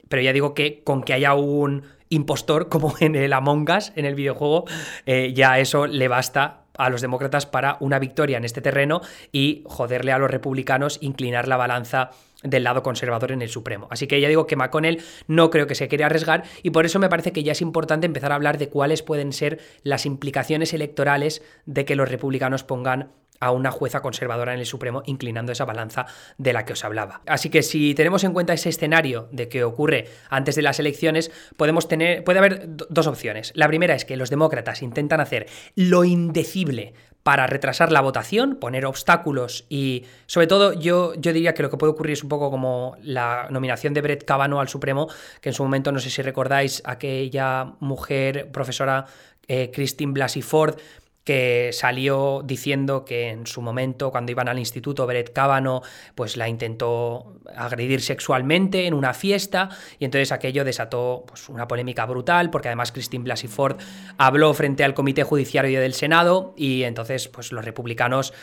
Pero 0.09 0.21
ya 0.21 0.33
digo 0.33 0.53
que 0.53 0.83
con 0.83 1.05
que 1.05 1.13
haya 1.13 1.35
un 1.35 1.85
impostor 2.09 2.69
como 2.71 2.95
en 2.99 3.15
el 3.15 3.33
Among 3.33 3.71
Us, 3.71 3.93
en 3.95 4.05
el 4.05 4.17
videojuego, 4.17 4.65
eh, 5.07 5.33
ya 5.33 5.61
eso 5.61 5.87
le 5.87 6.09
basta 6.09 6.64
a 6.77 6.91
los 6.91 7.01
demócratas 7.01 7.47
para 7.47 7.77
una 7.81 7.99
victoria 7.99 8.39
en 8.39 8.45
este 8.45 8.61
terreno 8.61 9.01
y 9.33 9.63
joderle 9.67 10.13
a 10.13 10.19
los 10.19 10.31
republicanos, 10.31 10.99
inclinar 11.01 11.49
la 11.49 11.57
balanza 11.57 12.11
del 12.43 12.65
lado 12.65 12.83
conservador 12.83 13.33
en 13.33 13.43
el 13.43 13.49
Supremo. 13.49 13.89
Así 13.91 14.07
que 14.07 14.21
ya 14.21 14.29
digo 14.29 14.47
que 14.47 14.57
McConnell 14.57 15.03
no 15.27 15.51
creo 15.51 15.67
que 15.67 15.75
se 15.75 15.89
quiera 15.89 16.07
arriesgar 16.07 16.45
y 16.63 16.71
por 16.71 16.85
eso 16.85 16.99
me 16.99 17.09
parece 17.09 17.33
que 17.33 17.43
ya 17.43 17.53
es 17.53 17.63
importante 17.63 18.07
empezar 18.07 18.33
a 18.33 18.35
hablar 18.35 18.59
de 18.59 18.69
cuáles 18.69 19.03
pueden 19.03 19.33
ser 19.33 19.61
las 19.83 20.07
implicaciones 20.07 20.75
electorales 20.75 21.43
de 21.65 21.85
que 21.85 21.97
los 21.97 22.09
republicanos 22.09 22.65
pongan 22.65 23.11
a 23.41 23.51
una 23.51 23.71
jueza 23.71 24.01
conservadora 24.01 24.55
en 24.55 24.61
el 24.61 24.67
Supremo, 24.67 25.03
inclinando 25.07 25.53
esa 25.53 25.65
balanza 25.65 26.07
de 26.39 26.53
la 26.53 26.65
que 26.65 26.73
os 26.73 26.85
hablaba. 26.85 27.21
Así 27.27 27.51
que 27.51 27.63
si 27.63 27.95
tenemos 27.95 28.25
en 28.25 28.33
cuenta 28.33 28.53
ese 28.53 28.69
escenario 28.69 29.29
de 29.33 29.49
que 29.49 29.65
ocurre 29.65 30.09
antes 30.31 30.55
de 30.55 30.63
las 30.63 30.81
elecciones, 30.81 31.31
podemos 31.57 31.89
tener, 31.89 32.25
puede 32.25 32.39
haber 32.39 32.67
dos 32.67 33.07
opciones. 33.07 33.53
La 33.55 33.69
primera 33.69 33.95
es 33.95 34.05
que 34.05 34.17
los 34.17 34.31
demócratas 34.31 34.83
intentan 34.83 35.21
hacer 35.21 35.47
lo 35.75 36.05
indecible 36.05 36.95
para 37.25 37.47
retrasar 37.47 37.91
la 37.91 38.03
votación, 38.03 38.57
poner 38.57 38.85
obstáculos 38.85 39.65
y 39.71 40.05
sobre 40.27 40.47
todo 40.47 40.75
yo, 40.75 41.15
yo 41.15 41.33
diría 41.33 41.55
que 41.55 41.63
lo 41.63 41.71
que 41.71 41.79
puede 41.79 41.93
ocurrir 41.93 42.13
es 42.13 42.23
un 42.23 42.29
poco 42.29 42.51
como 42.51 42.97
la 43.03 43.49
nominación 43.51 43.95
de 43.95 44.03
Brett 44.03 44.25
Kavanaugh 44.25 44.61
al 44.61 44.69
Supremo, 44.69 45.09
que 45.41 45.49
en 45.49 45.55
su 45.55 45.63
momento 45.63 45.91
no 45.91 45.99
sé 45.99 46.11
si 46.11 46.21
recordáis 46.21 46.83
aquella 46.85 47.73
mujer 47.81 48.51
profesora 48.53 49.07
eh, 49.49 49.71
Christine 49.73 50.13
Blasey 50.13 50.43
Ford 50.43 50.77
que 51.25 51.71
salió 51.73 52.43
diciendo 52.45 53.05
que 53.05 53.31
en 53.31 53.47
su 53.47 53.63
momento, 53.63 54.11
cuando 54.11 54.31
iban 54.31 54.49
al 54.49 54.59
instituto, 54.59 55.07
Brett 55.07 55.33
Kavanaugh 55.33 55.83
pues 56.15 56.37
la 56.37 56.49
intentó 56.49 57.35
agredir 57.57 58.03
sexualmente 58.03 58.87
en 58.87 58.95
una 58.95 59.15
fiesta 59.15 59.71
y 59.99 60.05
entonces 60.05 60.33
aquello 60.33 60.65
desató 60.65 61.25
pues, 61.27 61.49
una 61.49 61.67
polémica 61.67 62.05
brutal 62.05 62.51
porque 62.51 62.69
además 62.69 62.93
Christine 62.93 63.25
Blasey 63.25 63.49
Ford 63.49 63.79
habló 64.19 64.53
frente 64.53 64.85
al 64.85 64.95
Comité 64.95 65.23
Judiciario 65.23 65.81
del 65.81 65.95
Senado 65.95 66.55
y 66.57 66.83
entonces 66.83 67.29
pues 67.29 67.53
los 67.53 67.65
republicanos 67.65 68.35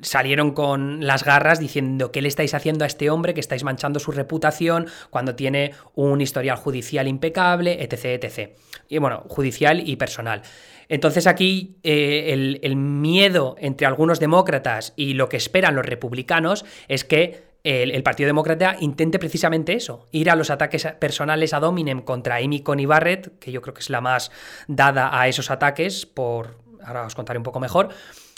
salieron 0.00 0.52
con 0.52 1.06
las 1.06 1.24
garras 1.24 1.58
diciendo 1.58 2.12
qué 2.12 2.22
le 2.22 2.28
estáis 2.28 2.54
haciendo 2.54 2.84
a 2.84 2.86
este 2.86 3.10
hombre, 3.10 3.34
que 3.34 3.40
estáis 3.40 3.64
manchando 3.64 4.00
su 4.00 4.12
reputación 4.12 4.86
cuando 5.10 5.34
tiene 5.34 5.72
un 5.94 6.20
historial 6.20 6.56
judicial 6.56 7.08
impecable, 7.08 7.82
etc. 7.82 8.22
etc. 8.22 8.50
Y 8.88 8.98
bueno, 8.98 9.24
judicial 9.28 9.86
y 9.86 9.96
personal. 9.96 10.42
Entonces 10.88 11.26
aquí 11.26 11.76
eh, 11.82 12.58
el, 12.62 12.76
miedo 12.76 13.56
entre 13.58 13.86
algunos 13.86 14.20
demócratas 14.20 14.94
y 14.96 15.14
lo 15.14 15.28
que 15.28 15.36
esperan 15.36 15.76
los 15.76 15.84
republicanos 15.84 16.64
es 16.88 17.04
que 17.04 17.48
el, 17.64 18.02
Partido 18.02 18.28
Demócrata 18.28 18.76
intente 18.80 19.18
precisamente 19.18 19.74
eso, 19.74 20.08
ir 20.10 20.30
a 20.30 20.36
los 20.36 20.48
ataques 20.48 20.86
personales 20.98 21.52
a 21.52 21.60
Dominem 21.60 22.00
contra 22.00 22.36
Amy 22.36 22.62
Coney 22.62 22.86
Barrett, 22.86 23.38
que 23.38 23.52
yo 23.52 23.60
creo 23.60 23.74
que 23.74 23.80
es 23.80 23.90
la 23.90 24.00
más 24.00 24.30
dada 24.68 25.20
a 25.20 25.28
esos 25.28 25.50
ataques, 25.50 26.06
por 26.06 26.56
ahora 26.82 27.04
os 27.04 27.14
contaré 27.14 27.38
un 27.38 27.42
poco 27.42 27.60
mejor, 27.60 27.90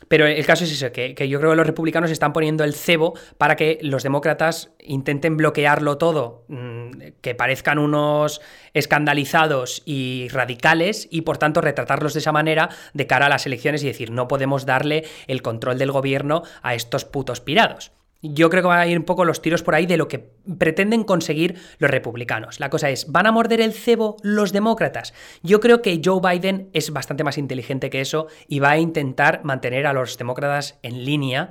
pero 0.09 0.26
el 0.26 0.47
caso 0.47 0.64
es 0.64 0.73
ese, 0.73 0.92
que, 0.92 1.28
yo 1.28 1.38
creo 1.38 1.50
que 1.50 1.57
los 1.57 1.66
republicanos 1.66 2.11
están 2.11 2.33
poniendo 2.33 2.64
el 2.64 2.75
cebo 2.75 3.14
para 3.38 3.57
que 3.57 3.78
los 3.83 4.02
demócratas 4.02 4.71
intenten 4.80 5.37
bloquearlo 5.37 5.99
todo, 5.99 6.45
mm, 6.49 6.90
que 7.21 7.35
parezcan 7.35 7.78
unos 7.78 8.40
escandalizados 8.75 9.83
y 9.85 10.28
radicales 10.30 11.09
y 11.11 11.23
por 11.23 11.38
tanto 11.38 11.61
retratarlos 11.61 12.14
de 12.14 12.21
esa 12.21 12.33
manera 12.33 12.71
de 12.95 13.07
cara 13.07 13.26
a 13.26 13.30
las 13.30 13.47
elecciones 13.47 13.83
y 13.83 13.87
decir 13.87 14.11
no 14.11 14.28
podemos 14.28 14.66
darle 14.66 15.04
el 15.26 15.42
control 15.42 15.78
del 15.78 15.92
gobierno 15.92 16.42
a 16.62 16.75
estos 16.75 17.04
putos 17.04 17.40
pirados. 17.40 17.92
Yo 18.22 18.50
creo 18.50 18.62
que 18.62 18.68
van 18.68 18.80
a 18.80 18.86
ir 18.86 18.98
un 18.98 19.04
poco 19.04 19.24
los 19.24 19.40
tiros 19.40 19.62
por 19.62 19.74
ahí 19.74 19.86
de 19.86 19.96
lo 19.96 20.08
que 20.08 20.30
pretenden 20.58 21.04
conseguir 21.04 21.58
los 21.78 21.90
republicanos. 21.90 22.60
La 22.60 22.68
cosa 22.68 22.90
es, 22.90 23.10
¿van 23.10 23.26
a 23.26 23.32
morder 23.32 23.60
el 23.60 23.72
cebo 23.72 24.16
los 24.22 24.52
demócratas? 24.52 25.14
Yo 25.42 25.60
creo 25.60 25.80
que 25.80 26.00
Joe 26.04 26.20
Biden 26.20 26.68
es 26.74 26.90
bastante 26.90 27.24
más 27.24 27.38
inteligente 27.38 27.88
que 27.88 28.00
eso 28.00 28.26
y 28.46 28.58
va 28.58 28.72
a 28.72 28.78
intentar 28.78 29.40
mantener 29.44 29.86
a 29.86 29.92
los 29.92 30.18
demócratas 30.18 30.78
en 30.82 31.04
línea 31.04 31.50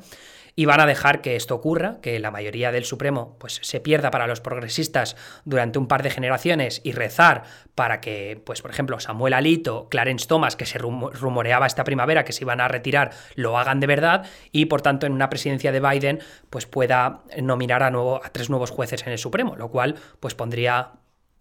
y 0.59 0.65
van 0.65 0.81
a 0.81 0.85
dejar 0.85 1.21
que 1.21 1.37
esto 1.37 1.55
ocurra, 1.55 1.99
que 2.01 2.19
la 2.19 2.31
mayoría 2.31 2.73
del 2.73 2.83
Supremo 2.83 3.37
pues, 3.39 3.61
se 3.63 3.79
pierda 3.79 4.11
para 4.11 4.27
los 4.27 4.41
progresistas 4.41 5.15
durante 5.45 5.79
un 5.79 5.87
par 5.87 6.03
de 6.03 6.09
generaciones 6.09 6.81
y 6.83 6.91
rezar 6.91 7.43
para 7.75 8.01
que, 8.01 8.41
pues, 8.45 8.61
por 8.61 8.69
ejemplo, 8.69 8.99
Samuel 8.99 9.35
Alito, 9.35 9.87
Clarence 9.87 10.27
Thomas, 10.27 10.57
que 10.57 10.65
se 10.65 10.77
rumoreaba 10.77 11.65
esta 11.65 11.85
primavera 11.85 12.25
que 12.25 12.33
se 12.33 12.43
iban 12.43 12.59
a 12.59 12.67
retirar, 12.67 13.11
lo 13.35 13.57
hagan 13.57 13.79
de 13.79 13.87
verdad 13.87 14.25
y, 14.51 14.65
por 14.65 14.81
tanto, 14.81 15.05
en 15.05 15.13
una 15.13 15.29
presidencia 15.29 15.71
de 15.71 15.79
Biden, 15.79 16.19
pues 16.49 16.65
pueda 16.65 17.21
nominar 17.41 17.81
a, 17.81 17.89
nuevo, 17.89 18.19
a 18.21 18.27
tres 18.27 18.49
nuevos 18.49 18.69
jueces 18.69 19.07
en 19.07 19.13
el 19.13 19.17
Supremo, 19.17 19.55
lo 19.55 19.69
cual 19.69 19.95
pues 20.19 20.35
pondría 20.35 20.91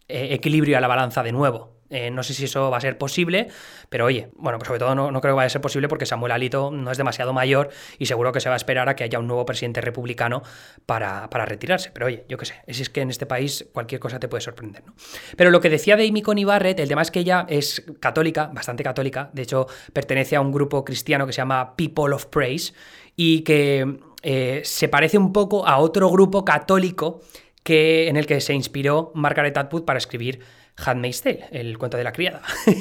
eh, 0.06 0.28
equilibrio 0.30 0.78
a 0.78 0.80
la 0.80 0.86
balanza 0.86 1.24
de 1.24 1.32
nuevo. 1.32 1.77
Eh, 1.90 2.10
no 2.10 2.22
sé 2.22 2.34
si 2.34 2.44
eso 2.44 2.70
va 2.70 2.76
a 2.76 2.80
ser 2.80 2.98
posible, 2.98 3.48
pero 3.88 4.04
oye, 4.04 4.28
bueno, 4.34 4.58
pues 4.58 4.66
sobre 4.66 4.78
todo 4.78 4.94
no, 4.94 5.08
creo 5.20 5.32
que 5.32 5.36
vaya 5.36 5.46
a 5.46 5.50
ser 5.50 5.60
posible 5.60 5.88
porque 5.88 6.04
Samuel 6.04 6.32
Alito 6.32 6.70
no 6.70 6.90
es 6.90 6.98
demasiado 6.98 7.32
mayor 7.32 7.70
y 7.98 8.06
seguro 8.06 8.30
que 8.30 8.40
se 8.40 8.48
va 8.48 8.54
a 8.54 8.56
esperar 8.56 8.88
a 8.88 8.96
que 8.96 9.04
haya 9.04 9.18
un 9.18 9.26
nuevo 9.26 9.46
presidente 9.46 9.80
republicano 9.80 10.42
para, 10.84 11.28
retirarse. 11.46 11.90
Pero 11.92 12.06
oye, 12.06 12.24
yo 12.28 12.36
qué 12.36 12.46
sé, 12.46 12.54
es 12.66 12.90
que 12.90 13.00
en 13.00 13.10
este 13.10 13.24
país 13.24 13.66
cualquier 13.72 14.00
cosa 14.00 14.20
te 14.20 14.28
puede 14.28 14.42
sorprender, 14.42 14.84
¿no? 14.84 14.94
Pero 15.36 15.50
lo 15.50 15.60
que 15.60 15.70
decía 15.70 15.96
de 15.96 16.06
Amy 16.06 16.20
Coney 16.20 16.44
Barrett, 16.44 16.78
el 16.80 16.88
tema 16.88 17.02
es 17.02 17.10
que 17.10 17.20
ella 17.20 17.46
es 17.48 17.84
católica, 18.00 18.50
bastante 18.52 18.82
católica, 18.82 19.30
de 19.32 19.42
hecho 19.42 19.66
pertenece 19.92 20.36
a 20.36 20.40
un 20.40 20.52
grupo 20.52 20.84
cristiano 20.84 21.26
que 21.26 21.32
se 21.32 21.38
llama 21.38 21.74
People 21.76 22.14
of 22.14 22.26
Praise 22.26 22.74
y 23.16 23.40
que 23.42 23.98
eh, 24.22 24.60
se 24.64 24.88
parece 24.88 25.16
un 25.16 25.32
poco 25.32 25.66
a 25.66 25.78
otro 25.78 26.10
grupo 26.10 26.44
católico 26.44 27.20
que, 27.62 28.08
en 28.08 28.16
el 28.16 28.26
que 28.26 28.40
se 28.40 28.54
inspiró 28.54 29.12
Margaret 29.14 29.56
Atwood 29.56 29.84
para 29.84 29.98
escribir 29.98 30.40
Handmaid's 30.84 31.22
Tale, 31.22 31.46
el 31.50 31.78
cuento 31.78 31.96
de 31.96 32.04
la 32.04 32.12
criada. 32.12 32.42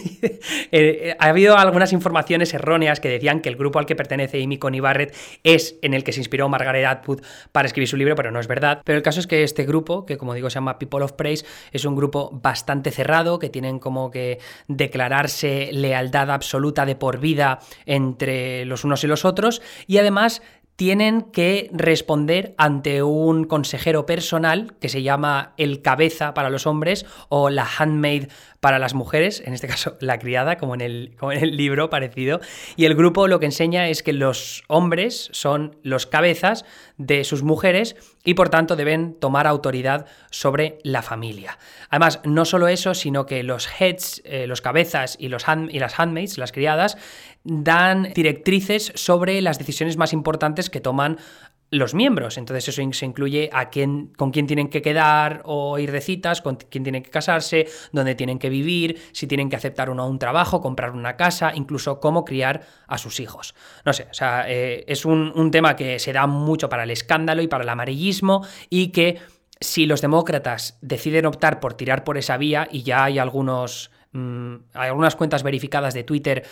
Eh, 0.72 1.10
eh, 1.10 1.16
ha 1.18 1.28
habido 1.28 1.58
algunas 1.58 1.94
informaciones 1.94 2.54
erróneas 2.54 3.00
que 3.00 3.08
decían 3.08 3.40
que 3.40 3.50
el 3.50 3.56
grupo 3.56 3.80
al 3.80 3.86
que 3.86 3.96
pertenece 3.96 4.44
Amy 4.44 4.58
Coney 4.58 4.80
Barrett 4.80 5.16
es 5.44 5.78
en 5.82 5.94
el 5.94 6.04
que 6.04 6.12
se 6.12 6.20
inspiró 6.20 6.50
Margaret 6.50 6.86
Atwood 6.86 7.22
para 7.52 7.68
escribir 7.68 7.88
su 7.88 7.96
libro, 7.96 8.16
pero 8.16 8.32
no 8.32 8.40
es 8.40 8.48
verdad. 8.48 8.82
Pero 8.84 8.98
el 8.98 9.04
caso 9.04 9.20
es 9.20 9.28
que 9.28 9.44
este 9.44 9.66
grupo, 9.66 10.06
que 10.06 10.18
como 10.18 10.34
digo 10.34 10.50
se 10.50 10.56
llama 10.56 10.78
People 10.78 11.04
of 11.04 11.14
Praise, 11.14 11.46
es 11.72 11.86
un 11.86 11.96
grupo 11.96 12.30
bastante 12.32 12.92
cerrado, 12.92 13.40
que 13.40 13.50
tienen 13.50 13.80
como 13.80 14.12
que 14.12 14.40
declararse 14.68 15.70
lealtad 15.72 16.32
absoluta 16.32 16.86
de 16.86 16.96
por 16.96 17.20
vida 17.20 17.60
entre 17.86 18.66
los 18.66 18.84
unos 18.84 19.04
y 19.04 19.08
los 19.08 19.26
otros, 19.26 19.62
y 19.88 19.98
además 19.98 20.42
tienen 20.78 21.24
que 21.24 21.70
responder 21.74 22.54
ante 22.60 23.02
un 23.02 23.46
consejero 23.46 24.06
personal 24.06 24.76
que 24.80 24.90
se 24.90 25.02
llama 25.02 25.54
el 25.58 25.82
cabeza 25.82 26.36
para 26.36 26.52
los 26.52 26.68
hombres 26.68 27.06
o 27.30 27.50
la 27.50 27.68
handmaid 27.68 28.28
para 28.60 28.80
las 28.80 28.94
mujeres, 28.94 29.42
en 29.46 29.54
este 29.54 29.68
caso 29.68 29.98
la 30.02 30.20
criada, 30.20 30.58
como 30.58 30.76
en, 30.76 30.82
el, 30.82 31.16
como 31.18 31.32
en 31.32 31.44
el 31.44 31.58
libro 31.58 31.90
parecido. 31.90 32.42
Y 32.76 32.86
el 32.86 32.96
grupo 32.96 33.28
lo 33.28 33.40
que 33.40 33.48
enseña 33.48 33.90
es 33.90 34.04
que 34.04 34.14
los 34.14 34.64
hombres 34.68 35.30
son 35.32 35.78
los 35.82 36.06
cabezas 36.06 36.64
de 36.98 37.24
sus 37.24 37.44
mujeres 37.44 37.96
y 38.24 38.36
por 38.36 38.50
tanto 38.50 38.76
deben 38.76 39.14
tomar 39.20 39.48
autoridad 39.48 40.06
sobre 40.30 40.78
la 40.84 41.02
familia. 41.02 41.58
Además, 41.90 42.20
no 42.24 42.46
solo 42.46 42.68
eso, 42.68 42.94
sino 42.94 43.26
que 43.26 43.42
los 43.42 43.68
heads, 43.80 44.22
eh, 44.26 44.46
los 44.48 44.62
cabezas 44.62 45.16
y, 45.20 45.30
los 45.30 45.46
y 45.70 45.80
las 45.80 46.00
handmaids, 46.00 46.38
las 46.38 46.52
criadas, 46.52 46.98
dan 47.48 48.12
directrices 48.14 48.92
sobre 48.96 49.42
las 49.42 49.58
decisiones 49.58 49.96
más 49.98 50.12
importantes 50.12 50.70
que 50.70 50.82
toman 50.82 51.18
los 51.72 51.94
miembros. 51.94 52.38
Entonces 52.38 52.68
eso 52.68 52.82
se 52.92 53.06
incluye 53.06 53.50
a 53.52 53.70
quién, 53.70 54.14
con 54.18 54.32
quién 54.32 54.48
tienen 54.48 54.70
que 54.70 54.82
quedar 54.82 55.42
o 55.46 55.78
ir 55.80 55.92
de 55.92 56.02
citas, 56.02 56.42
con 56.42 56.56
quién 56.56 56.84
tienen 56.84 57.04
que 57.04 57.10
casarse, 57.10 57.68
dónde 57.92 58.16
tienen 58.16 58.40
que 58.40 58.50
vivir, 58.50 59.02
si 59.12 59.28
tienen 59.28 59.50
que 59.50 59.56
aceptar 59.56 59.90
o 59.90 59.96
no 59.96 60.08
un 60.08 60.20
trabajo, 60.20 60.62
comprar 60.62 60.92
una 60.92 61.18
casa, 61.18 61.52
incluso 61.56 62.00
cómo 62.00 62.24
criar 62.24 62.66
a 62.88 62.98
sus 62.98 63.20
hijos. 63.20 63.56
No 63.86 63.94
sé, 63.94 64.08
o 64.10 64.14
sea, 64.14 64.46
eh, 64.48 64.86
es 64.88 65.06
un, 65.06 65.52
tema 65.52 65.78
que 65.78 66.00
se 66.00 66.12
da 66.12 66.28
mucho 66.28 66.68
para 66.68 66.84
el 66.84 66.92
escándalo 66.92 67.42
y 67.42 67.48
para 67.48 67.64
el 67.64 67.70
amarillismo 67.70 68.46
y 68.70 68.90
que 68.90 69.20
si 69.60 69.86
los 69.86 70.02
demócratas 70.02 70.78
deciden 70.82 71.26
optar 71.26 71.60
por 71.60 71.74
tirar 71.74 72.04
por 72.04 72.18
esa 72.18 72.38
vía, 72.38 72.68
y 72.70 72.84
ya 72.84 73.06
hay 73.06 73.18
algunos 73.18 73.92
hay 74.74 74.90
algunas 74.90 75.16
cuentas 75.16 75.44
verificadas 75.44 75.94
de 75.94 76.04
Twitter 76.04 76.44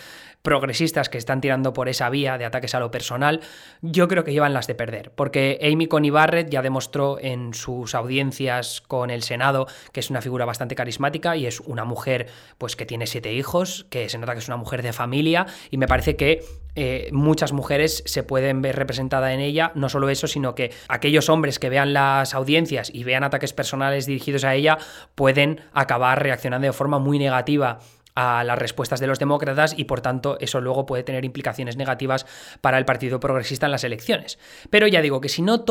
progresistas 0.42 1.08
que 1.08 1.18
están 1.18 1.40
tirando 1.40 1.72
por 1.72 1.88
esa 1.88 2.08
vía 2.08 2.38
de 2.38 2.44
ataques 2.44 2.74
a 2.74 2.80
lo 2.80 2.90
personal, 2.90 3.40
yo 3.82 4.06
creo 4.06 4.22
que 4.22 4.32
llevan 4.32 4.54
las 4.54 4.68
de 4.68 4.76
perder, 4.76 5.10
porque 5.10 5.58
Amy 5.60 5.88
Coney 5.88 6.10
Barrett 6.10 6.50
ya 6.50 6.62
demostró 6.62 7.18
en 7.20 7.52
sus 7.52 7.94
audiencias 7.96 8.80
con 8.80 9.10
el 9.10 9.22
Senado 9.22 9.66
que 9.92 10.00
es 10.00 10.10
una 10.10 10.22
figura 10.22 10.44
bastante 10.44 10.74
carismática 10.74 11.36
y 11.36 11.46
es 11.46 11.60
una 11.60 11.84
mujer 11.84 12.28
pues 12.58 12.76
que 12.76 12.86
tiene 12.86 13.06
siete 13.06 13.32
hijos, 13.32 13.86
que 13.90 14.08
se 14.08 14.18
nota 14.18 14.34
que 14.34 14.38
es 14.38 14.48
una 14.48 14.56
mujer 14.56 14.82
de 14.82 14.92
familia 14.92 15.46
y 15.70 15.78
me 15.78 15.88
parece 15.88 16.16
que 16.16 16.44
eh, 16.76 17.08
muchas 17.12 17.52
mujeres 17.52 18.02
se 18.06 18.22
pueden 18.22 18.62
ver 18.62 18.76
representadas 18.76 19.32
en 19.32 19.40
ella, 19.40 19.72
no 19.74 19.88
solo 19.88 20.08
eso, 20.08 20.26
sino 20.26 20.54
que 20.54 20.72
aquellos 20.88 21.28
hombres 21.28 21.58
que 21.58 21.70
vean 21.70 21.92
las 21.92 22.34
audiencias 22.34 22.90
y 22.92 23.02
vean 23.02 23.24
ataques 23.24 23.52
personales 23.52 24.06
dirigidos 24.06 24.44
a 24.44 24.54
ella 24.54 24.78
pueden 25.14 25.60
acabar 25.72 26.22
reaccionando 26.22 26.66
de 26.66 26.72
forma 26.72 26.98
muy 26.98 27.18
negativa 27.18 27.80
a 28.16 28.42
las 28.42 28.58
respuestas 28.58 28.98
de 28.98 29.06
los 29.06 29.20
demócratas 29.20 29.78
y 29.78 29.84
por 29.84 30.00
tanto 30.00 30.38
eso 30.40 30.60
luego 30.60 30.86
puede 30.86 31.04
tener 31.04 31.24
implicaciones 31.24 31.76
negativas 31.76 32.26
para 32.60 32.78
el 32.78 32.84
Partido 32.84 33.20
Progresista 33.20 33.66
en 33.66 33.72
las 33.72 33.84
elecciones. 33.84 34.38
Pero 34.70 34.88
ya 34.88 35.02
digo 35.02 35.20
que 35.20 35.28
si 35.28 35.42
no, 35.42 35.64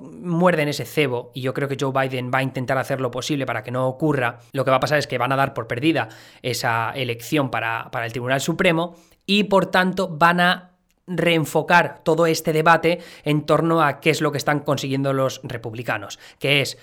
muerden 0.00 0.68
ese 0.68 0.84
cebo, 0.84 1.32
y 1.34 1.40
yo 1.40 1.54
creo 1.54 1.68
que 1.68 1.76
Joe 1.80 1.92
Biden 1.92 2.30
va 2.32 2.38
a 2.38 2.42
intentar 2.42 2.78
hacer 2.78 3.00
lo 3.00 3.10
posible 3.10 3.46
para 3.46 3.64
que 3.64 3.70
no 3.70 3.88
ocurra, 3.88 4.38
lo 4.52 4.64
que 4.64 4.70
va 4.70 4.76
a 4.76 4.80
pasar 4.80 4.98
es 4.98 5.06
que 5.06 5.18
van 5.18 5.32
a 5.32 5.36
dar 5.36 5.54
por 5.54 5.66
perdida 5.66 6.08
esa 6.42 6.92
elección 6.92 7.50
para, 7.50 7.90
para 7.90 8.04
el 8.06 8.12
Tribunal 8.12 8.40
Supremo 8.40 8.94
y 9.24 9.44
por 9.44 9.66
tanto 9.66 10.08
van 10.08 10.40
a 10.40 10.70
reenfocar 11.06 12.02
todo 12.04 12.26
este 12.26 12.52
debate 12.52 13.00
en 13.24 13.46
torno 13.46 13.82
a 13.82 14.00
qué 14.00 14.10
es 14.10 14.20
lo 14.20 14.32
que 14.32 14.38
están 14.38 14.60
consiguiendo 14.60 15.12
los 15.12 15.40
republicanos, 15.42 16.18
que 16.38 16.60
es 16.60 16.78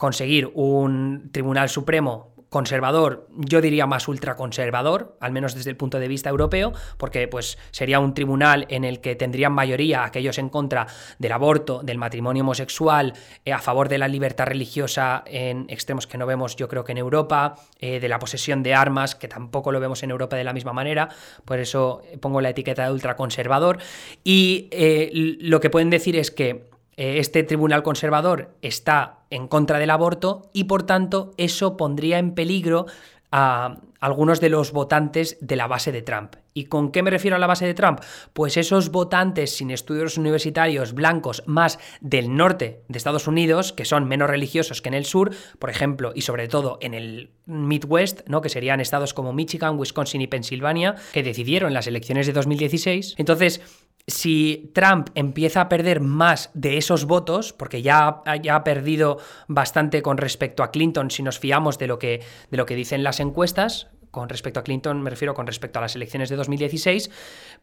conseguir 0.00 0.50
un 0.54 1.28
Tribunal 1.30 1.68
Supremo 1.68 2.29
conservador, 2.50 3.28
yo 3.36 3.60
diría 3.60 3.86
más 3.86 4.08
ultraconservador, 4.08 5.16
al 5.20 5.32
menos 5.32 5.54
desde 5.54 5.70
el 5.70 5.76
punto 5.76 6.00
de 6.00 6.08
vista 6.08 6.28
europeo, 6.28 6.72
porque 6.98 7.28
pues 7.28 7.58
sería 7.70 8.00
un 8.00 8.12
tribunal 8.12 8.66
en 8.68 8.84
el 8.84 9.00
que 9.00 9.14
tendrían 9.14 9.52
mayoría 9.52 10.04
aquellos 10.04 10.36
en 10.36 10.48
contra 10.48 10.88
del 11.18 11.32
aborto, 11.32 11.80
del 11.82 11.96
matrimonio 11.96 12.42
homosexual, 12.42 13.14
eh, 13.44 13.52
a 13.52 13.60
favor 13.60 13.88
de 13.88 13.98
la 13.98 14.08
libertad 14.08 14.46
religiosa 14.46 15.22
en 15.26 15.66
extremos 15.68 16.08
que 16.08 16.18
no 16.18 16.26
vemos 16.26 16.56
yo 16.56 16.68
creo 16.68 16.82
que 16.82 16.92
en 16.92 16.98
Europa, 16.98 17.54
eh, 17.78 18.00
de 18.00 18.08
la 18.08 18.18
posesión 18.18 18.64
de 18.64 18.74
armas, 18.74 19.14
que 19.14 19.28
tampoco 19.28 19.70
lo 19.70 19.78
vemos 19.78 20.02
en 20.02 20.10
Europa 20.10 20.34
de 20.34 20.44
la 20.44 20.52
misma 20.52 20.72
manera, 20.72 21.08
por 21.44 21.60
eso 21.60 22.02
pongo 22.20 22.40
la 22.40 22.50
etiqueta 22.50 22.84
de 22.84 22.92
ultraconservador, 22.92 23.78
y 24.24 24.68
eh, 24.72 25.10
lo 25.12 25.60
que 25.60 25.70
pueden 25.70 25.90
decir 25.90 26.16
es 26.16 26.32
que 26.32 26.50
eh, 26.50 26.69
este 27.00 27.42
tribunal 27.44 27.82
conservador 27.82 28.50
está 28.60 29.20
en 29.30 29.48
contra 29.48 29.78
del 29.78 29.88
aborto 29.88 30.50
y 30.52 30.64
por 30.64 30.82
tanto 30.82 31.32
eso 31.38 31.78
pondría 31.78 32.18
en 32.18 32.34
peligro 32.34 32.84
a 33.32 33.78
algunos 34.00 34.40
de 34.40 34.50
los 34.50 34.72
votantes 34.72 35.38
de 35.40 35.56
la 35.56 35.66
base 35.66 35.92
de 35.92 36.02
Trump. 36.02 36.36
¿Y 36.52 36.64
con 36.64 36.90
qué 36.90 37.02
me 37.02 37.10
refiero 37.10 37.36
a 37.36 37.38
la 37.38 37.46
base 37.46 37.64
de 37.64 37.72
Trump? 37.72 38.00
Pues 38.34 38.58
esos 38.58 38.90
votantes 38.90 39.56
sin 39.56 39.70
estudios 39.70 40.18
universitarios 40.18 40.92
blancos 40.92 41.42
más 41.46 41.78
del 42.02 42.36
norte 42.36 42.82
de 42.88 42.98
Estados 42.98 43.26
Unidos, 43.28 43.72
que 43.72 43.86
son 43.86 44.06
menos 44.06 44.28
religiosos 44.28 44.82
que 44.82 44.88
en 44.88 44.94
el 44.94 45.06
sur, 45.06 45.30
por 45.58 45.70
ejemplo, 45.70 46.12
y 46.14 46.22
sobre 46.22 46.48
todo 46.48 46.76
en 46.82 46.92
el 46.92 47.30
Midwest, 47.46 48.28
¿no? 48.28 48.42
que 48.42 48.48
serían 48.50 48.80
estados 48.80 49.14
como 49.14 49.32
Michigan, 49.32 49.78
Wisconsin 49.78 50.20
y 50.20 50.26
Pensilvania, 50.26 50.96
que 51.12 51.22
decidieron 51.22 51.72
las 51.72 51.86
elecciones 51.86 52.26
de 52.26 52.32
2016. 52.34 53.14
Entonces, 53.16 53.62
si 54.10 54.70
Trump 54.74 55.08
empieza 55.14 55.62
a 55.62 55.68
perder 55.68 56.00
más 56.00 56.50
de 56.54 56.76
esos 56.76 57.04
votos, 57.04 57.52
porque 57.52 57.82
ya, 57.82 58.22
ya, 58.42 58.56
ha 58.56 58.64
perdido 58.64 59.18
bastante 59.48 60.02
con 60.02 60.18
respecto 60.18 60.62
a 60.62 60.70
Clinton 60.70 61.10
si 61.10 61.22
nos 61.22 61.38
fiamos 61.38 61.78
de 61.78 61.86
lo 61.86 61.98
que, 61.98 62.22
de 62.50 62.56
lo 62.56 62.66
que 62.66 62.74
dicen 62.74 63.02
las 63.02 63.20
encuestas, 63.20 63.88
con 64.10 64.28
respecto 64.28 64.60
a 64.60 64.64
Clinton, 64.64 65.02
me 65.02 65.10
refiero 65.10 65.34
con 65.34 65.46
respecto 65.46 65.78
a 65.78 65.82
las 65.82 65.94
elecciones 65.94 66.28
de 66.28 66.36
2016, 66.36 67.10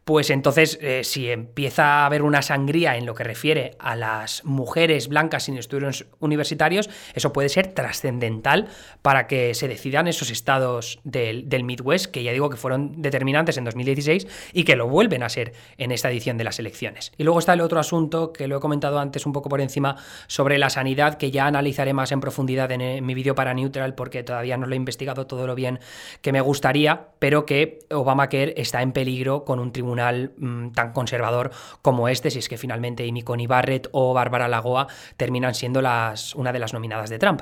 pues 0.06 0.30
entonces 0.30 0.78
eh, 0.82 1.04
si 1.04 1.30
empieza 1.30 2.02
a 2.02 2.06
haber 2.06 2.22
una 2.22 2.42
sangría 2.42 2.96
en 2.96 3.06
lo 3.06 3.14
que 3.14 3.24
refiere 3.24 3.72
a 3.80 3.96
las 3.96 4.46
mujeres 4.46 5.10
blancas 5.10 5.44
sin 5.44 5.58
estudios 5.58 6.06
universitarios, 6.20 6.90
eso 7.14 7.34
puede 7.34 7.50
ser 7.50 7.74
trascendental 7.74 8.68
para 9.02 9.28
que 9.28 9.54
se 9.54 9.68
decidan 9.68 10.08
esos 10.08 10.30
estados 10.30 11.00
del, 11.04 11.50
del, 11.50 11.64
Midwest, 11.64 12.08
que 12.08 12.24
ya 12.24 12.32
digo 12.32 12.50
que 12.50 12.58
fueron 12.58 13.02
determinantes 13.02 13.58
en 13.58 13.66
2016 13.66 14.28
y 14.54 14.64
que 14.64 14.76
lo 14.76 14.88
vuelven 14.88 15.24
a 15.24 15.30
ser 15.30 15.54
en 15.78 15.92
esta 15.92 16.10
edición 16.10 16.38
de 16.38 16.46
las 16.46 16.60
elecciones. 16.60 17.12
Y 17.18 17.24
luego 17.24 17.40
está 17.40 17.54
el 17.54 17.62
otro 17.62 17.80
asunto 17.80 18.32
que 18.32 18.48
lo 18.48 18.58
he 18.58 18.60
comentado 18.62 19.00
antes 19.00 19.26
un 19.26 19.34
poco 19.34 19.50
por 19.50 19.60
encima 19.60 19.98
sobre 20.28 20.58
la 20.58 20.70
sanidad, 20.70 21.16
que 21.16 21.32
ya 21.32 21.48
analizaré 21.48 21.94
más 21.94 22.12
en 22.14 22.22
profundidad 22.22 22.72
en, 22.72 22.82
en 22.82 23.06
mi 23.06 23.14
vídeo 23.14 23.36
para 23.36 23.54
Neutral, 23.54 23.96
porque 23.96 24.24
todavía 24.24 24.56
no 24.56 24.68
lo 24.68 24.74
he 24.74 24.78
investigado 24.78 25.28
todo 25.28 25.46
lo 25.48 25.56
bien 25.56 25.80
que 26.22 26.32
me 26.32 26.37
me 26.38 26.42
gustaría, 26.42 27.08
pero 27.18 27.48
que 27.48 27.80
Obamacare 27.90 28.54
está 28.58 28.84
en 28.84 28.92
peligro 28.92 29.44
con 29.44 29.58
un 29.58 29.72
tribunal 29.72 30.34
mm, 30.38 30.70
tan 30.70 30.94
conservador 30.94 31.50
como 31.82 32.10
este, 32.10 32.30
si 32.30 32.38
es 32.38 32.48
que 32.48 32.60
finalmente 32.60 33.10
Amy 33.10 33.24
Coney 33.24 33.48
Barrett 33.48 33.90
o 33.92 34.14
Bárbara 34.14 34.48
Lagoa 34.48 34.86
terminan 35.18 35.56
siendo 35.56 35.82
las, 35.82 36.36
una 36.36 36.54
de 36.54 36.60
las 36.60 36.74
nominadas 36.74 37.10
de 37.10 37.18
Trump. 37.18 37.42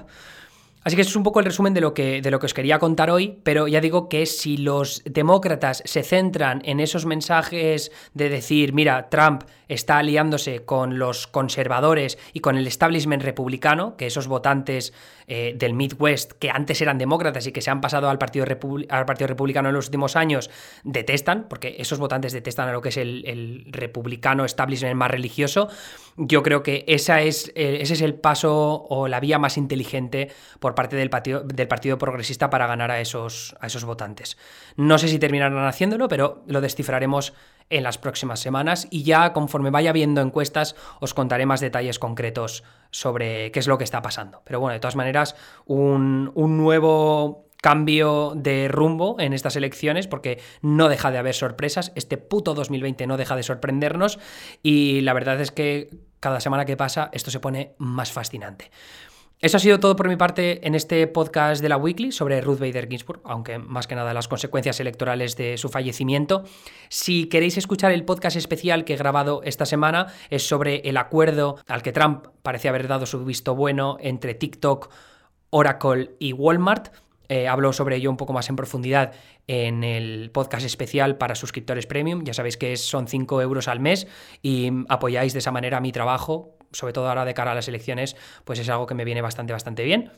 Así 0.86 0.96
que 0.96 1.02
eso 1.02 1.10
es 1.10 1.16
un 1.18 1.24
poco 1.24 1.40
el 1.40 1.46
resumen 1.46 1.74
de 1.74 1.82
lo, 1.82 1.94
que, 1.94 2.22
de 2.22 2.32
lo 2.32 2.40
que 2.40 2.46
os 2.46 2.54
quería 2.54 2.80
contar 2.80 3.10
hoy, 3.10 3.38
pero 3.44 3.68
ya 3.68 3.82
digo 3.82 4.08
que 4.08 4.26
si 4.26 4.56
los 4.56 5.02
demócratas 5.04 5.84
se 5.84 6.02
centran 6.04 6.62
en 6.64 6.80
esos 6.80 7.06
mensajes 7.06 7.92
de 8.14 8.30
decir, 8.30 8.72
mira, 8.72 9.10
Trump 9.10 9.44
está 9.68 9.98
aliándose 9.98 10.66
con 10.66 11.00
los 11.00 11.28
conservadores 11.28 12.18
y 12.34 12.40
con 12.40 12.58
el 12.58 12.68
establishment 12.68 13.24
republicano, 13.24 13.98
que 13.98 14.08
esos 14.08 14.28
votantes 14.28 14.94
eh, 15.28 15.56
del 15.58 15.74
Midwest, 15.74 16.34
que 16.34 16.52
antes 16.52 16.82
eran 16.82 16.98
demócratas 16.98 17.48
y 17.48 17.52
que 17.52 17.62
se 17.62 17.72
han 17.72 17.82
pasado 17.82 18.10
al 18.10 18.18
partido, 18.18 18.46
al 18.90 19.06
partido 19.06 19.28
Republicano 19.28 19.70
en 19.70 19.76
los 19.76 19.86
últimos 19.86 20.16
años, 20.16 20.50
detestan, 20.84 21.48
porque 21.50 21.76
esos 21.80 22.00
votantes 22.00 22.32
detestan 22.32 22.70
a 22.70 22.72
lo 22.72 22.82
que 22.82 22.90
es 22.90 22.98
el, 22.98 23.66
republicano 23.72 24.46
establishment 24.46 24.96
más 24.96 25.10
religioso, 25.10 25.70
yo 26.18 26.44
creo 26.44 26.64
que 26.64 26.86
esa 26.88 27.22
es, 27.22 27.52
eh, 27.56 27.80
ese 27.82 27.94
es 27.94 28.02
el 28.02 28.16
paso 28.16 28.86
o 28.90 29.08
la 29.08 29.20
vía 29.20 29.40
más 29.40 29.58
inteligente 29.58 30.30
por 30.60 30.76
parte 30.76 30.96
del 30.96 31.10
partido, 31.10 31.42
del 31.42 31.68
partido 31.68 31.98
Progresista 31.98 32.50
para 32.50 32.68
ganar 32.68 32.92
a 32.92 33.00
esos, 33.00 33.56
a 33.60 33.68
esos 33.68 33.84
votantes. 33.84 34.38
No 34.76 34.98
sé 34.98 35.08
si 35.08 35.20
terminarán 35.20 35.66
haciéndolo, 35.66 36.08
pero 36.08 36.44
lo 36.48 36.62
descifraremos 36.62 37.34
en 37.70 37.84
las 37.84 37.98
próximas 37.98 38.40
semanas 38.40 38.88
y 38.92 39.04
ya 39.04 39.34
conforme 39.34 39.55
vaya 39.72 39.92
viendo 39.92 40.22
encuestas 40.22 40.76
os 41.00 41.14
contaré 41.14 41.46
más 41.46 41.62
detalles 41.62 42.00
concretos 42.00 42.64
sobre 42.92 43.52
qué 43.52 43.60
es 43.60 43.68
lo 43.68 43.78
que 43.78 43.84
está 43.84 44.02
pasando. 44.02 44.42
Pero 44.46 44.60
bueno, 44.60 44.74
de 44.74 44.80
todas 44.80 44.96
maneras, 44.96 45.36
un 45.66 46.32
nuevo 46.34 47.46
cambio 47.66 48.34
de 48.36 48.68
rumbo 48.68 49.16
en 49.20 49.34
estas 49.34 49.56
elecciones 49.56 50.06
porque 50.06 50.40
no 50.62 50.88
deja 50.88 51.10
de 51.10 51.18
haber 51.18 51.34
sorpresas, 51.34 51.92
este 51.96 52.18
puto 52.18 52.54
2020 52.54 53.08
no 53.08 53.18
deja 53.18 53.36
de 53.36 53.42
sorprendernos 53.42 54.20
y 54.62 55.02
la 55.02 55.14
verdad 55.14 55.42
es 55.42 55.50
que 55.50 55.90
cada 56.20 56.42
semana 56.42 56.66
que 56.66 56.78
pasa 56.78 57.10
esto 57.12 57.32
se 57.32 57.40
pone 57.40 57.74
más 57.80 58.12
fascinante. 58.12 58.70
Eso 59.42 59.58
ha 59.58 59.60
sido 59.60 59.82
todo 59.82 59.98
por 59.98 60.08
mi 60.08 60.16
parte 60.16 60.66
en 60.66 60.76
este 60.76 61.06
podcast 61.08 61.62
de 61.62 61.68
la 61.68 61.76
Weekly 61.76 62.14
sobre 62.14 62.40
Ruth 62.40 62.58
Bader 62.60 62.88
Ginsburg, 62.88 63.20
aunque 63.26 63.60
más 63.60 63.86
que 63.86 63.94
nada 63.94 64.14
las 64.14 64.30
consecuencias 64.30 64.80
electorales 64.80 65.36
de 65.36 65.58
su 65.58 65.68
fallecimiento. 65.68 66.46
Si 66.88 67.28
queréis 67.28 67.58
escuchar 67.58 67.92
el 67.92 68.06
podcast 68.06 68.38
especial 68.38 68.86
que 68.86 68.94
he 68.94 68.98
grabado 68.98 69.42
esta 69.44 69.66
semana, 69.66 70.08
es 70.30 70.48
sobre 70.48 70.78
el 70.88 70.96
acuerdo 70.96 71.58
al 71.68 71.82
que 71.82 71.92
Trump 71.92 72.28
parece 72.44 72.70
haber 72.70 72.88
dado 72.88 73.06
su 73.06 73.26
visto 73.26 73.56
bueno 73.56 73.98
entre 74.00 74.36
TikTok, 74.36 74.90
Oracle 75.50 76.16
y 76.18 76.32
Walmart. 76.32 76.94
Eh, 77.28 77.48
hablo 77.48 77.74
sobre 77.74 77.98
ello 77.98 78.10
un 78.12 78.18
poco 78.18 78.34
más 78.34 78.50
en 78.50 78.56
profundidad 78.56 79.14
en 79.48 79.84
el 79.84 80.32
podcast 80.32 80.66
especial 80.66 81.18
para 81.18 81.36
suscriptores 81.36 81.88
premium. 81.88 82.24
Ya 82.24 82.34
sabéis 82.34 82.56
que 82.56 82.78
son 82.78 83.08
5 83.08 83.42
euros 83.42 83.68
al 83.68 83.82
mes 83.82 84.08
y 84.42 84.72
apoyáis 84.88 85.34
de 85.34 85.40
esa 85.40 85.52
manera 85.52 85.82
mi 85.82 85.92
trabajo 85.92 86.56
sobre 86.76 86.94
todo 86.94 87.08
ahora 87.08 87.26
de 87.26 87.34
cara 87.34 87.52
a 87.52 87.56
las 87.56 87.68
elecciones, 87.68 88.16
pues 88.44 88.60
es 88.60 88.70
algo 88.70 88.86
que 88.86 88.94
me 88.94 89.06
viene 89.06 89.22
bastante, 89.22 89.54
bastante 89.54 89.84
bien. 89.84 90.12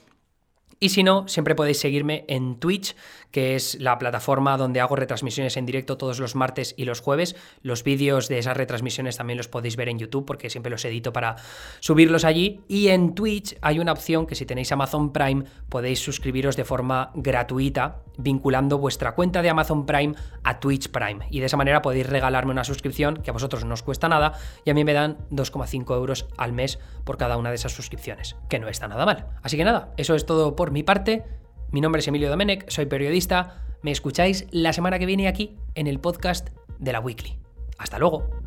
Y 0.80 0.90
si 0.90 1.02
no, 1.04 1.28
siempre 1.28 1.56
podéis 1.56 1.80
seguirme 1.80 2.24
en 2.28 2.60
Twitch, 2.60 2.96
que 3.32 3.56
es 3.56 3.80
la 3.80 3.98
plataforma 3.98 4.58
donde 4.58 4.80
hago 4.80 4.96
retransmisiones 4.96 5.58
en 5.58 5.66
directo 5.66 5.98
todos 5.98 6.20
los 6.20 6.36
martes 6.36 6.76
y 6.78 6.86
los 6.86 7.02
jueves. 7.02 7.36
Los 7.62 7.84
vídeos 7.84 8.28
de 8.28 8.38
esas 8.38 8.56
retransmisiones 8.56 9.18
también 9.18 9.38
los 9.38 9.48
podéis 9.48 9.76
ver 9.76 9.90
en 9.90 9.98
YouTube 9.98 10.26
porque 10.26 10.50
siempre 10.50 10.70
los 10.70 10.86
edito 10.86 11.12
para 11.14 11.36
subirlos 11.80 12.26
allí. 12.26 12.62
Y 12.68 12.90
en 12.90 13.16
Twitch 13.16 13.58
hay 13.62 13.80
una 13.80 13.92
opción 13.92 14.28
que 14.28 14.36
si 14.36 14.46
tenéis 14.46 14.72
Amazon 14.72 15.12
Prime 15.14 15.46
podéis 15.70 16.00
suscribiros 16.00 16.56
de 16.56 16.64
forma 16.64 17.12
gratuita 17.16 18.04
vinculando 18.18 18.78
vuestra 18.78 19.14
cuenta 19.14 19.42
de 19.42 19.50
Amazon 19.50 19.86
Prime 19.86 20.16
a 20.44 20.60
Twitch 20.60 20.90
Prime. 20.90 21.28
Y 21.30 21.40
de 21.40 21.46
esa 21.46 21.58
manera 21.58 21.82
podéis 21.82 22.08
regalarme 22.08 22.52
una 22.52 22.64
suscripción 22.64 23.18
que 23.18 23.30
a 23.30 23.34
vosotros 23.34 23.66
no 23.66 23.74
os 23.74 23.84
cuesta 23.84 24.10
nada 24.10 24.34
y 24.66 24.70
a 24.70 24.74
mí 24.74 24.84
me 24.84 24.94
dan 24.94 25.18
2,5 25.32 25.96
euros 25.96 26.28
al 26.38 26.54
mes 26.54 26.80
por 27.04 27.18
cada 27.18 27.38
una 27.38 27.50
de 27.50 27.56
esas 27.56 27.74
suscripciones, 27.74 28.36
que 28.50 28.60
no 28.60 28.68
está 28.68 28.88
nada 28.88 29.06
mal. 29.06 29.28
Así 29.44 29.58
que 29.58 29.64
nada, 29.64 29.94
eso 29.98 30.16
es 30.16 30.26
todo 30.26 30.56
por 30.68 30.74
mi 30.74 30.84
parte, 30.84 31.24
mi 31.72 31.80
nombre 31.80 32.02
es 32.02 32.08
Emilio 32.10 32.30
Domenech, 32.30 32.70
soy 32.70 32.88
periodista. 32.88 33.64
Me 33.84 33.92
escucháis 33.92 34.48
la 34.52 34.74
semana 34.74 35.00
que 35.00 35.06
viene 35.06 35.30
aquí 35.30 35.56
en 35.76 35.88
el 35.88 36.02
podcast 36.02 36.50
de 36.78 36.92
la 36.92 37.00
Weekly. 37.00 37.40
Hasta 37.78 37.98
luego. 37.98 38.47